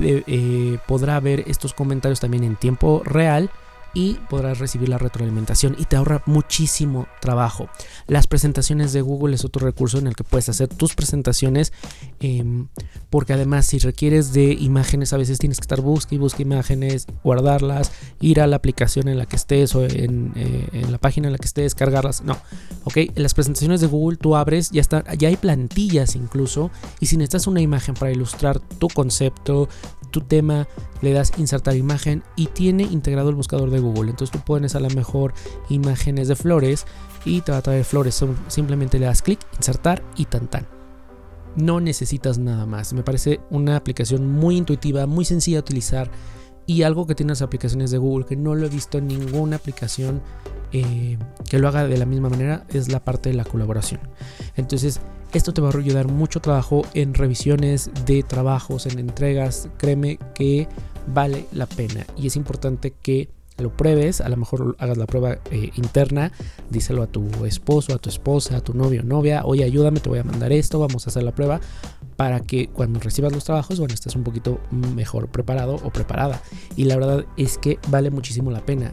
eh, 0.00 0.78
podrá 0.86 1.18
ver 1.18 1.42
estos 1.48 1.74
comentarios 1.74 2.20
también 2.20 2.44
en 2.44 2.54
tiempo 2.54 3.02
real 3.04 3.50
y 3.94 4.14
podrás 4.30 4.58
recibir 4.58 4.88
la 4.88 4.98
retroalimentación 4.98 5.76
y 5.78 5.84
te 5.84 5.96
ahorra 5.96 6.22
muchísimo 6.26 7.06
trabajo. 7.20 7.68
Las 8.06 8.26
presentaciones 8.26 8.92
de 8.92 9.00
Google 9.00 9.34
es 9.34 9.44
otro 9.44 9.66
recurso 9.66 9.98
en 9.98 10.06
el 10.06 10.16
que 10.16 10.24
puedes 10.24 10.48
hacer 10.48 10.68
tus 10.68 10.94
presentaciones 10.94 11.72
em, 12.20 12.68
porque 13.10 13.32
además 13.32 13.66
si 13.66 13.78
requieres 13.78 14.32
de 14.32 14.52
imágenes 14.52 15.12
a 15.12 15.16
veces 15.16 15.38
tienes 15.38 15.58
que 15.58 15.64
estar 15.64 15.80
busca 15.80 16.14
y 16.14 16.20
imágenes, 16.38 17.06
guardarlas, 17.22 17.92
ir 18.20 18.40
a 18.40 18.46
la 18.46 18.56
aplicación 18.56 19.08
en 19.08 19.18
la 19.18 19.26
que 19.26 19.36
estés 19.36 19.74
o 19.74 19.84
en, 19.84 20.32
eh, 20.36 20.86
la 20.90 20.98
página 20.98 21.28
en 21.28 21.32
la 21.32 21.38
que 21.38 21.46
estés, 21.46 21.74
cargarlas. 21.74 22.22
No, 22.22 22.36
ok, 22.84 22.96
en 22.96 23.22
las 23.22 23.34
presentaciones 23.34 23.80
de 23.80 23.86
Google 23.86 24.16
tú 24.16 24.36
abres, 24.36 24.70
ya, 24.70 24.80
está, 24.80 25.04
ya 25.14 25.28
hay 25.28 25.36
plantillas 25.36 26.16
incluso 26.16 26.70
y 27.00 27.06
si 27.06 27.16
necesitas 27.16 27.46
una 27.46 27.60
imagen 27.60 27.94
para 27.94 28.12
ilustrar 28.12 28.60
tu 28.60 28.88
concepto, 28.88 29.68
tu 30.12 30.20
tema, 30.20 30.68
le 31.00 31.12
das 31.12 31.32
insertar 31.38 31.74
imagen 31.74 32.22
y 32.36 32.46
tiene 32.46 32.84
integrado 32.84 33.30
el 33.30 33.34
buscador 33.34 33.70
de 33.70 33.80
Google. 33.80 34.10
Entonces 34.10 34.30
tú 34.30 34.44
pones 34.44 34.76
a 34.76 34.80
lo 34.80 34.90
mejor 34.90 35.34
imágenes 35.68 36.28
de 36.28 36.36
flores 36.36 36.86
y 37.24 37.40
te 37.40 37.50
va 37.50 37.58
a 37.58 37.62
traer 37.62 37.84
flores. 37.84 38.24
Simplemente 38.46 39.00
le 39.00 39.06
das 39.06 39.22
clic, 39.22 39.40
insertar 39.56 40.04
y 40.16 40.26
tan 40.26 40.46
tan. 40.46 40.68
No 41.56 41.80
necesitas 41.80 42.38
nada 42.38 42.66
más. 42.66 42.92
Me 42.92 43.02
parece 43.02 43.40
una 43.50 43.76
aplicación 43.76 44.30
muy 44.30 44.56
intuitiva, 44.56 45.06
muy 45.06 45.24
sencilla 45.24 45.56
de 45.56 45.62
utilizar 45.62 46.10
y 46.66 46.84
algo 46.84 47.06
que 47.06 47.14
tiene 47.14 47.30
las 47.30 47.42
aplicaciones 47.42 47.90
de 47.90 47.98
Google 47.98 48.24
que 48.24 48.36
no 48.36 48.54
lo 48.54 48.66
he 48.66 48.68
visto 48.68 48.98
en 48.98 49.08
ninguna 49.08 49.56
aplicación 49.56 50.22
eh, 50.72 51.18
que 51.48 51.58
lo 51.58 51.68
haga 51.68 51.86
de 51.86 51.98
la 51.98 52.06
misma 52.06 52.30
manera 52.30 52.64
es 52.68 52.90
la 52.90 53.04
parte 53.04 53.30
de 53.30 53.34
la 53.34 53.44
colaboración. 53.44 54.00
Entonces 54.56 55.00
Esto 55.34 55.54
te 55.54 55.62
va 55.62 55.70
a 55.70 55.76
ayudar 55.76 56.08
mucho 56.08 56.40
trabajo 56.40 56.82
en 56.92 57.14
revisiones 57.14 57.90
de 58.04 58.22
trabajos, 58.22 58.86
en 58.86 58.98
entregas. 58.98 59.68
Créeme 59.78 60.18
que 60.34 60.68
vale 61.06 61.46
la 61.52 61.66
pena 61.66 62.06
y 62.16 62.26
es 62.26 62.36
importante 62.36 62.92
que 63.02 63.30
lo 63.58 63.70
pruebes, 63.74 64.20
a 64.20 64.28
lo 64.28 64.36
mejor 64.36 64.76
hagas 64.78 64.98
la 64.98 65.06
prueba 65.06 65.38
eh, 65.50 65.70
interna, 65.76 66.32
díselo 66.70 67.02
a 67.02 67.06
tu 67.06 67.44
esposo, 67.44 67.94
a 67.94 67.98
tu 67.98 68.08
esposa, 68.08 68.56
a 68.56 68.60
tu 68.60 68.74
novio 68.74 69.02
o 69.02 69.04
novia, 69.04 69.42
oye, 69.44 69.64
ayúdame, 69.64 70.00
te 70.00 70.08
voy 70.08 70.18
a 70.18 70.24
mandar 70.24 70.52
esto, 70.52 70.78
vamos 70.78 71.06
a 71.06 71.10
hacer 71.10 71.22
la 71.22 71.32
prueba 71.32 71.60
para 72.16 72.40
que 72.40 72.68
cuando 72.68 73.00
recibas 73.00 73.32
los 73.32 73.44
trabajos, 73.44 73.78
bueno, 73.78 73.94
estés 73.94 74.16
un 74.16 74.24
poquito 74.24 74.60
mejor 74.70 75.28
preparado 75.28 75.76
o 75.76 75.90
preparada. 75.90 76.42
Y 76.76 76.84
la 76.84 76.96
verdad 76.96 77.24
es 77.36 77.58
que 77.58 77.78
vale 77.88 78.10
muchísimo 78.10 78.50
la 78.50 78.64
pena. 78.64 78.92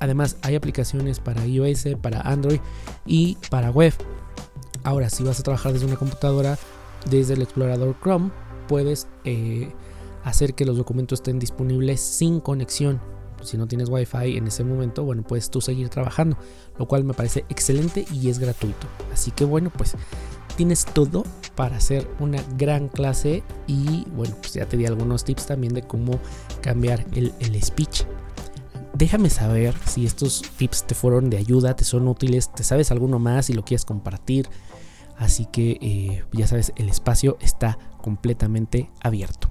Además, 0.00 0.36
hay 0.42 0.56
aplicaciones 0.56 1.20
para 1.20 1.46
iOS, 1.46 1.86
para 2.00 2.20
Android 2.20 2.60
y 3.06 3.38
para 3.50 3.70
web. 3.70 3.94
Ahora, 4.86 5.10
si 5.10 5.22
vas 5.22 5.38
a 5.38 5.42
trabajar 5.42 5.74
desde 5.74 5.84
una 5.84 5.96
computadora, 5.96 6.58
desde 7.10 7.34
el 7.34 7.42
explorador 7.42 7.94
Chrome, 8.00 8.30
puedes 8.68 9.06
eh, 9.24 9.70
hacer 10.24 10.54
que 10.54 10.64
los 10.64 10.78
documentos 10.78 11.18
estén 11.18 11.38
disponibles 11.38 12.00
sin 12.00 12.40
conexión 12.40 13.00
si 13.42 13.56
no 13.56 13.66
tienes 13.66 13.88
wifi 13.88 14.36
en 14.36 14.46
ese 14.46 14.64
momento, 14.64 15.04
bueno, 15.04 15.22
puedes 15.22 15.50
tú 15.50 15.60
seguir 15.60 15.88
trabajando, 15.88 16.36
lo 16.78 16.86
cual 16.86 17.04
me 17.04 17.14
parece 17.14 17.44
excelente 17.48 18.06
y 18.12 18.28
es 18.28 18.38
gratuito. 18.38 18.86
Así 19.12 19.30
que 19.30 19.44
bueno, 19.44 19.70
pues 19.70 19.94
tienes 20.56 20.84
todo 20.84 21.24
para 21.54 21.76
hacer 21.76 22.08
una 22.18 22.42
gran 22.56 22.88
clase 22.88 23.42
y 23.66 24.04
bueno, 24.14 24.34
pues 24.40 24.54
ya 24.54 24.66
te 24.66 24.76
di 24.76 24.86
algunos 24.86 25.24
tips 25.24 25.46
también 25.46 25.74
de 25.74 25.82
cómo 25.82 26.18
cambiar 26.60 27.04
el, 27.12 27.32
speech. 27.62 28.04
Déjame 28.96 29.28
saber 29.28 29.74
si 29.84 30.06
estos 30.06 30.40
tips 30.56 30.86
te 30.86 30.94
fueron 30.94 31.28
de 31.28 31.36
ayuda, 31.36 31.76
te 31.76 31.84
son 31.84 32.08
útiles, 32.08 32.50
te 32.50 32.64
sabes 32.64 32.90
alguno 32.90 33.18
más 33.18 33.50
y 33.50 33.52
lo 33.52 33.62
quieres 33.62 33.84
compartir. 33.84 34.48
Así 35.18 35.44
que 35.44 35.76
eh, 35.82 36.24
ya 36.32 36.46
sabes, 36.46 36.72
el 36.76 36.88
espacio 36.88 37.36
está 37.42 37.78
completamente 38.00 38.90
abierto. 39.02 39.50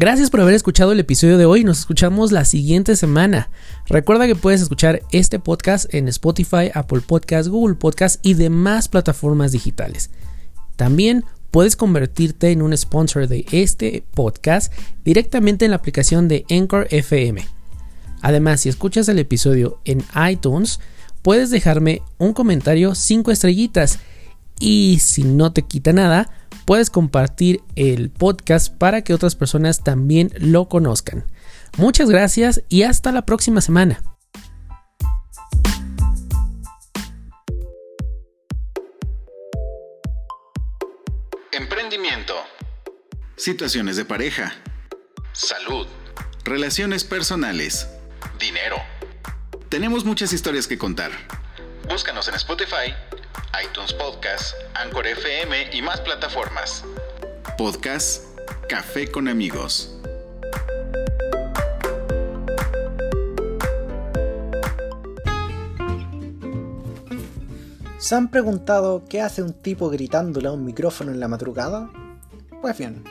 Gracias 0.00 0.30
por 0.30 0.40
haber 0.40 0.54
escuchado 0.54 0.92
el 0.92 1.00
episodio 1.00 1.38
de 1.38 1.44
hoy. 1.44 1.64
Nos 1.64 1.80
escuchamos 1.80 2.30
la 2.30 2.44
siguiente 2.44 2.94
semana. 2.94 3.50
Recuerda 3.88 4.28
que 4.28 4.36
puedes 4.36 4.60
escuchar 4.60 5.02
este 5.10 5.40
podcast 5.40 5.92
en 5.92 6.06
Spotify, 6.06 6.70
Apple 6.72 7.00
Podcasts, 7.00 7.48
Google 7.48 7.74
Podcasts 7.74 8.20
y 8.22 8.34
demás 8.34 8.86
plataformas 8.86 9.50
digitales. 9.50 10.10
También 10.76 11.24
puedes 11.50 11.74
convertirte 11.74 12.52
en 12.52 12.62
un 12.62 12.76
sponsor 12.76 13.26
de 13.26 13.44
este 13.50 14.04
podcast 14.14 14.72
directamente 15.04 15.64
en 15.64 15.72
la 15.72 15.78
aplicación 15.78 16.28
de 16.28 16.46
Anchor 16.48 16.86
FM. 16.92 17.44
Además, 18.22 18.60
si 18.60 18.68
escuchas 18.68 19.08
el 19.08 19.18
episodio 19.18 19.80
en 19.84 20.04
iTunes, 20.30 20.78
puedes 21.22 21.50
dejarme 21.50 22.02
un 22.18 22.34
comentario 22.34 22.94
5 22.94 23.32
estrellitas 23.32 23.98
y 24.60 25.00
si 25.00 25.24
no 25.24 25.52
te 25.52 25.62
quita 25.62 25.92
nada, 25.92 26.30
puedes 26.68 26.90
compartir 26.90 27.62
el 27.76 28.10
podcast 28.10 28.70
para 28.70 29.00
que 29.00 29.14
otras 29.14 29.34
personas 29.34 29.82
también 29.82 30.30
lo 30.36 30.68
conozcan. 30.68 31.24
Muchas 31.78 32.10
gracias 32.10 32.62
y 32.68 32.82
hasta 32.82 33.10
la 33.10 33.22
próxima 33.24 33.62
semana. 33.62 34.02
Emprendimiento. 41.52 42.34
Situaciones 43.36 43.96
de 43.96 44.04
pareja. 44.04 44.52
Salud. 45.32 45.86
Relaciones 46.44 47.02
personales. 47.02 47.88
Dinero. 48.38 48.76
Tenemos 49.70 50.04
muchas 50.04 50.34
historias 50.34 50.66
que 50.66 50.76
contar. 50.76 51.12
Búscanos 51.88 52.28
en 52.28 52.34
Spotify 52.34 52.92
iTunes 53.64 53.92
Podcast, 53.92 54.54
Anchor 54.74 55.06
FM 55.06 55.70
y 55.72 55.82
más 55.82 56.00
plataformas. 56.00 56.84
Podcast 57.56 58.24
Café 58.68 59.10
con 59.10 59.28
amigos. 59.28 59.96
¿Se 67.98 68.14
han 68.14 68.30
preguntado 68.30 69.04
qué 69.08 69.20
hace 69.20 69.42
un 69.42 69.52
tipo 69.52 69.90
gritándole 69.90 70.48
a 70.48 70.52
un 70.52 70.64
micrófono 70.64 71.10
en 71.10 71.20
la 71.20 71.28
madrugada? 71.28 71.90
Pues 72.60 72.78
bien, 72.78 73.04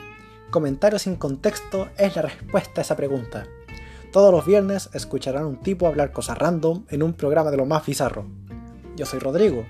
Comentarios 0.50 1.02
sin 1.02 1.16
contexto 1.16 1.90
es 1.98 2.16
la 2.16 2.22
respuesta 2.22 2.80
a 2.80 2.82
esa 2.82 2.96
pregunta. 2.96 3.46
Todos 4.12 4.32
los 4.32 4.46
viernes 4.46 4.88
escucharán 4.94 5.44
un 5.44 5.60
tipo 5.60 5.86
hablar 5.86 6.10
cosas 6.10 6.38
random 6.38 6.86
en 6.88 7.02
un 7.02 7.12
programa 7.12 7.50
de 7.50 7.58
lo 7.58 7.66
más 7.66 7.84
bizarro. 7.84 8.24
Yo 8.96 9.04
soy 9.04 9.18
Rodrigo, 9.18 9.66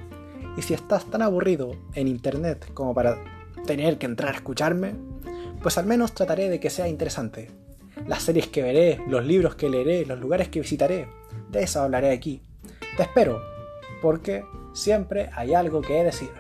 y 0.58 0.62
si 0.62 0.74
estás 0.74 1.04
tan 1.04 1.22
aburrido 1.22 1.76
en 1.94 2.08
internet 2.08 2.72
como 2.74 2.92
para 2.92 3.16
tener 3.64 3.96
que 3.96 4.06
entrar 4.06 4.32
a 4.34 4.36
escucharme, 4.38 4.96
pues 5.62 5.78
al 5.78 5.86
menos 5.86 6.14
trataré 6.14 6.48
de 6.48 6.58
que 6.58 6.68
sea 6.68 6.88
interesante. 6.88 7.52
Las 8.08 8.24
series 8.24 8.48
que 8.48 8.62
veré, 8.62 9.00
los 9.06 9.24
libros 9.24 9.54
que 9.54 9.68
leeré, 9.70 10.04
los 10.04 10.18
lugares 10.18 10.48
que 10.48 10.58
visitaré, 10.58 11.06
de 11.52 11.62
eso 11.62 11.80
hablaré 11.80 12.10
aquí. 12.10 12.42
Te 12.96 13.04
espero, 13.04 13.40
porque 14.02 14.44
siempre 14.72 15.30
hay 15.32 15.54
algo 15.54 15.80
que 15.80 16.02
decir. 16.02 16.30